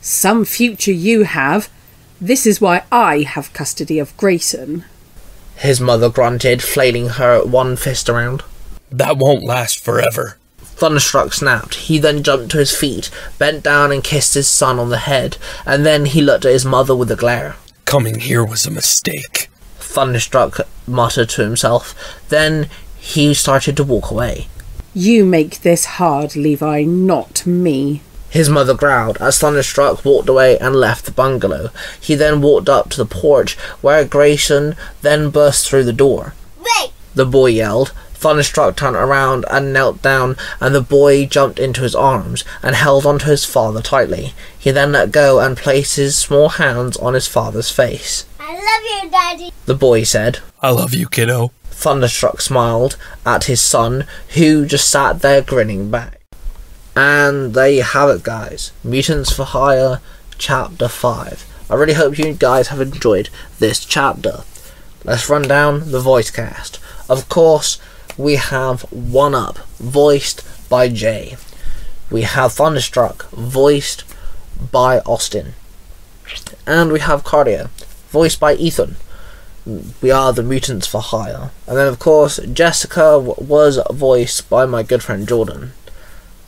Some 0.00 0.44
future 0.44 0.92
you 0.92 1.22
have. 1.22 1.68
This 2.20 2.44
is 2.44 2.60
why 2.60 2.82
I 2.90 3.22
have 3.22 3.52
custody 3.52 3.98
of 4.00 4.16
Grayson. 4.16 4.84
His 5.56 5.80
mother 5.80 6.08
grunted, 6.08 6.62
flailing 6.62 7.08
her 7.10 7.44
one 7.44 7.76
fist 7.76 8.08
around. 8.08 8.42
That 8.90 9.16
won't 9.16 9.42
last 9.42 9.82
forever. 9.82 10.36
Thunderstruck 10.58 11.32
snapped. 11.32 11.74
He 11.74 11.98
then 11.98 12.22
jumped 12.22 12.50
to 12.50 12.58
his 12.58 12.76
feet, 12.76 13.10
bent 13.38 13.62
down 13.62 13.90
and 13.90 14.04
kissed 14.04 14.34
his 14.34 14.46
son 14.48 14.78
on 14.78 14.90
the 14.90 14.98
head, 14.98 15.38
and 15.64 15.86
then 15.86 16.04
he 16.04 16.20
looked 16.20 16.44
at 16.44 16.52
his 16.52 16.66
mother 16.66 16.94
with 16.94 17.10
a 17.10 17.16
glare. 17.16 17.56
Coming 17.86 18.20
here 18.20 18.44
was 18.44 18.66
a 18.66 18.70
mistake. 18.70 19.48
Thunderstruck 19.78 20.60
muttered 20.86 21.30
to 21.30 21.42
himself. 21.42 21.94
Then 22.28 22.68
he 22.98 23.32
started 23.32 23.76
to 23.78 23.84
walk 23.84 24.10
away. 24.10 24.48
You 24.92 25.24
make 25.24 25.62
this 25.62 25.84
hard, 25.84 26.36
Levi, 26.36 26.82
not 26.82 27.46
me. 27.46 28.02
His 28.36 28.50
mother 28.50 28.74
growled 28.74 29.16
as 29.16 29.38
Thunderstruck 29.38 30.04
walked 30.04 30.28
away 30.28 30.58
and 30.58 30.76
left 30.76 31.06
the 31.06 31.10
bungalow. 31.10 31.70
He 31.98 32.14
then 32.14 32.42
walked 32.42 32.68
up 32.68 32.90
to 32.90 32.98
the 32.98 33.06
porch, 33.06 33.54
where 33.80 34.04
Grayson 34.04 34.76
then 35.00 35.30
burst 35.30 35.66
through 35.66 35.84
the 35.84 35.92
door. 35.94 36.34
Wait! 36.58 36.92
The 37.14 37.24
boy 37.24 37.46
yelled. 37.46 37.94
Thunderstruck 38.12 38.76
turned 38.76 38.94
around 38.94 39.46
and 39.50 39.72
knelt 39.72 40.02
down, 40.02 40.36
and 40.60 40.74
the 40.74 40.82
boy 40.82 41.24
jumped 41.24 41.58
into 41.58 41.80
his 41.80 41.94
arms 41.94 42.44
and 42.62 42.76
held 42.76 43.06
onto 43.06 43.24
his 43.24 43.46
father 43.46 43.80
tightly. 43.80 44.34
He 44.58 44.70
then 44.70 44.92
let 44.92 45.12
go 45.12 45.40
and 45.40 45.56
placed 45.56 45.96
his 45.96 46.14
small 46.14 46.50
hands 46.50 46.98
on 46.98 47.14
his 47.14 47.26
father's 47.26 47.70
face. 47.70 48.26
I 48.38 48.52
love 48.52 49.04
you, 49.04 49.10
Daddy. 49.10 49.52
The 49.64 49.74
boy 49.74 50.02
said. 50.02 50.40
I 50.60 50.72
love 50.72 50.92
you, 50.92 51.08
kiddo. 51.08 51.52
Thunderstruck 51.70 52.42
smiled 52.42 52.98
at 53.24 53.44
his 53.44 53.62
son, 53.62 54.04
who 54.34 54.66
just 54.66 54.90
sat 54.90 55.22
there 55.22 55.40
grinning 55.40 55.90
back. 55.90 56.15
And 56.96 57.52
there 57.52 57.68
you 57.68 57.82
have 57.82 58.08
it, 58.08 58.22
guys. 58.22 58.72
Mutants 58.82 59.30
for 59.30 59.44
Hire, 59.44 60.00
Chapter 60.38 60.88
5. 60.88 61.46
I 61.68 61.74
really 61.74 61.92
hope 61.92 62.18
you 62.18 62.32
guys 62.32 62.68
have 62.68 62.80
enjoyed 62.80 63.28
this 63.58 63.84
chapter. 63.84 64.44
Let's 65.04 65.28
run 65.28 65.42
down 65.42 65.92
the 65.92 66.00
voice 66.00 66.30
cast. 66.30 66.80
Of 67.06 67.28
course, 67.28 67.78
we 68.16 68.36
have 68.36 68.90
One 68.90 69.34
Up, 69.34 69.58
voiced 69.78 70.42
by 70.70 70.88
Jay. 70.88 71.36
We 72.10 72.22
have 72.22 72.52
Thunderstruck, 72.52 73.28
voiced 73.30 74.04
by 74.72 75.00
Austin. 75.00 75.52
And 76.66 76.92
we 76.92 77.00
have 77.00 77.24
Cardia, 77.24 77.68
voiced 78.08 78.40
by 78.40 78.54
Ethan. 78.54 78.96
We 80.00 80.10
are 80.10 80.32
the 80.32 80.42
Mutants 80.42 80.86
for 80.86 81.02
Hire. 81.02 81.50
And 81.66 81.76
then, 81.76 81.88
of 81.88 81.98
course, 81.98 82.38
Jessica 82.38 83.20
was 83.20 83.78
voiced 83.90 84.48
by 84.48 84.64
my 84.64 84.82
good 84.82 85.02
friend 85.02 85.28
Jordan. 85.28 85.72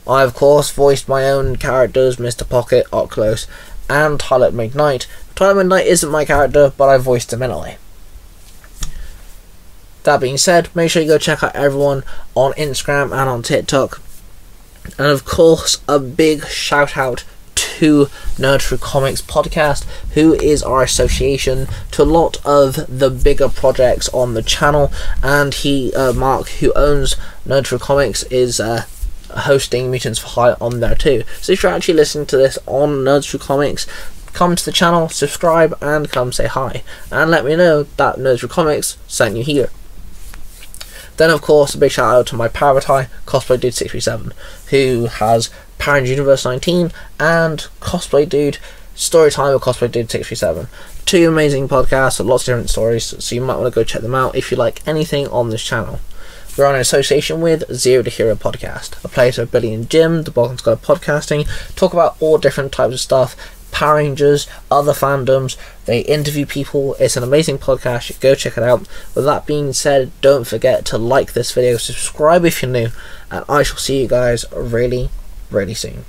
I, 0.09 0.23
of 0.23 0.33
course, 0.33 0.71
voiced 0.71 1.07
my 1.07 1.29
own 1.29 1.57
characters, 1.57 2.17
Mr. 2.17 2.47
Pocket, 2.47 2.87
Oculus, 2.91 3.45
and 3.87 4.19
Twilight 4.19 4.53
McKnight. 4.53 5.05
Twilight 5.35 5.67
McKnight 5.67 5.85
isn't 5.85 6.11
my 6.11 6.25
character, 6.25 6.73
but 6.75 6.89
I 6.89 6.97
voiced 6.97 7.31
him 7.31 7.43
anyway. 7.43 7.77
That 10.03 10.19
being 10.19 10.37
said, 10.37 10.75
make 10.75 10.89
sure 10.89 11.03
you 11.03 11.07
go 11.07 11.19
check 11.19 11.43
out 11.43 11.55
everyone 11.55 12.03
on 12.33 12.53
Instagram 12.53 13.11
and 13.11 13.29
on 13.29 13.43
TikTok. 13.43 14.01
And 14.97 15.07
of 15.07 15.25
course, 15.25 15.79
a 15.87 15.99
big 15.99 16.47
shout 16.47 16.97
out 16.97 17.23
to 17.53 18.05
Nerd 18.37 18.61
Throw 18.61 18.79
Comics 18.79 19.21
podcast, 19.21 19.85
who 20.13 20.33
is 20.33 20.63
our 20.63 20.81
association 20.81 21.67
to 21.91 22.01
a 22.01 22.03
lot 22.03 22.43
of 22.43 22.75
the 22.87 23.11
bigger 23.11 23.47
projects 23.47 24.09
on 24.09 24.33
the 24.33 24.41
channel. 24.41 24.91
And 25.21 25.53
he, 25.53 25.93
uh, 25.93 26.13
Mark, 26.13 26.47
who 26.49 26.73
owns 26.73 27.15
Nerd 27.45 27.67
Throw 27.67 27.77
Comics, 27.77 28.23
is 28.23 28.59
uh, 28.59 28.85
hosting 29.29 29.89
Mutants 29.91 30.19
for 30.19 30.27
Hire 30.27 30.57
on 30.59 30.79
there 30.79 30.95
too. 30.95 31.23
So 31.41 31.53
if 31.53 31.63
you're 31.63 31.71
actually 31.71 31.95
listening 31.95 32.25
to 32.27 32.37
this 32.37 32.57
on 32.65 33.03
Nerds 33.05 33.39
Comics, 33.39 33.85
come 34.33 34.55
to 34.55 34.65
the 34.65 34.71
channel, 34.71 35.09
subscribe, 35.09 35.77
and 35.81 36.11
come 36.11 36.31
say 36.31 36.47
hi. 36.47 36.83
And 37.11 37.31
let 37.31 37.45
me 37.45 37.55
know 37.55 37.83
that 37.83 38.17
Nerds 38.17 38.47
Comics 38.49 38.97
sent 39.07 39.35
you 39.35 39.43
here. 39.43 39.69
Then, 41.17 41.29
of 41.29 41.41
course, 41.41 41.75
a 41.75 41.77
big 41.77 41.91
shout 41.91 42.15
out 42.15 42.27
to 42.27 42.35
my 42.35 42.47
Parabatai, 42.47 43.09
Cosplay 43.25 43.59
Dude 43.59 43.73
637, 43.73 44.33
who 44.69 45.07
has 45.07 45.49
Rangers 45.85 46.11
Universe 46.11 46.45
19 46.45 46.91
and 47.19 47.67
Cosplay 47.81 48.27
Dude 48.27 48.57
Storytime 48.95 49.53
with 49.53 49.63
Cosplay 49.63 49.91
Dude 49.91 50.09
637. 50.09 50.67
Two 51.05 51.27
amazing 51.27 51.67
podcasts, 51.67 52.23
lots 52.23 52.43
of 52.43 52.45
different 52.47 52.69
stories, 52.69 53.21
so 53.23 53.35
you 53.35 53.41
might 53.41 53.57
want 53.57 53.73
to 53.73 53.75
go 53.75 53.83
check 53.83 54.01
them 54.01 54.15
out 54.15 54.35
if 54.35 54.51
you 54.51 54.57
like 54.57 54.87
anything 54.87 55.27
on 55.27 55.49
this 55.49 55.63
channel. 55.63 55.99
We're 56.59 56.65
on 56.65 56.75
an 56.75 56.81
association 56.81 57.39
with 57.39 57.69
Zeo 57.69 58.03
to 58.03 58.09
Hero 58.09 58.35
Podcast, 58.35 59.01
a 59.05 59.07
place 59.07 59.37
where 59.37 59.47
Billy 59.47 59.73
and 59.73 59.89
Jim, 59.89 60.23
the 60.23 60.31
Bulk 60.31 60.49
and 60.49 60.59
Skull 60.59 60.73
of 60.73 60.81
Podcasting, 60.81 61.47
talk 61.77 61.93
about 61.93 62.17
all 62.19 62.37
different 62.37 62.73
types 62.73 62.93
of 62.95 62.99
stuff 62.99 63.55
Power 63.71 63.95
Rangers, 63.95 64.45
other 64.69 64.91
fandoms. 64.91 65.55
They 65.85 66.01
interview 66.01 66.45
people. 66.45 66.95
It's 66.99 67.15
an 67.15 67.23
amazing 67.23 67.59
podcast. 67.59 68.19
Go 68.19 68.35
check 68.35 68.57
it 68.57 68.63
out. 68.63 68.81
With 69.15 69.23
that 69.23 69.45
being 69.45 69.71
said, 69.71 70.11
don't 70.19 70.45
forget 70.45 70.83
to 70.87 70.97
like 70.97 71.31
this 71.31 71.53
video, 71.53 71.77
subscribe 71.77 72.43
if 72.43 72.61
you're 72.61 72.69
new, 72.69 72.89
and 73.31 73.45
I 73.47 73.63
shall 73.63 73.77
see 73.77 74.01
you 74.01 74.09
guys 74.09 74.43
really, 74.51 75.09
really 75.49 75.75
soon. 75.75 76.03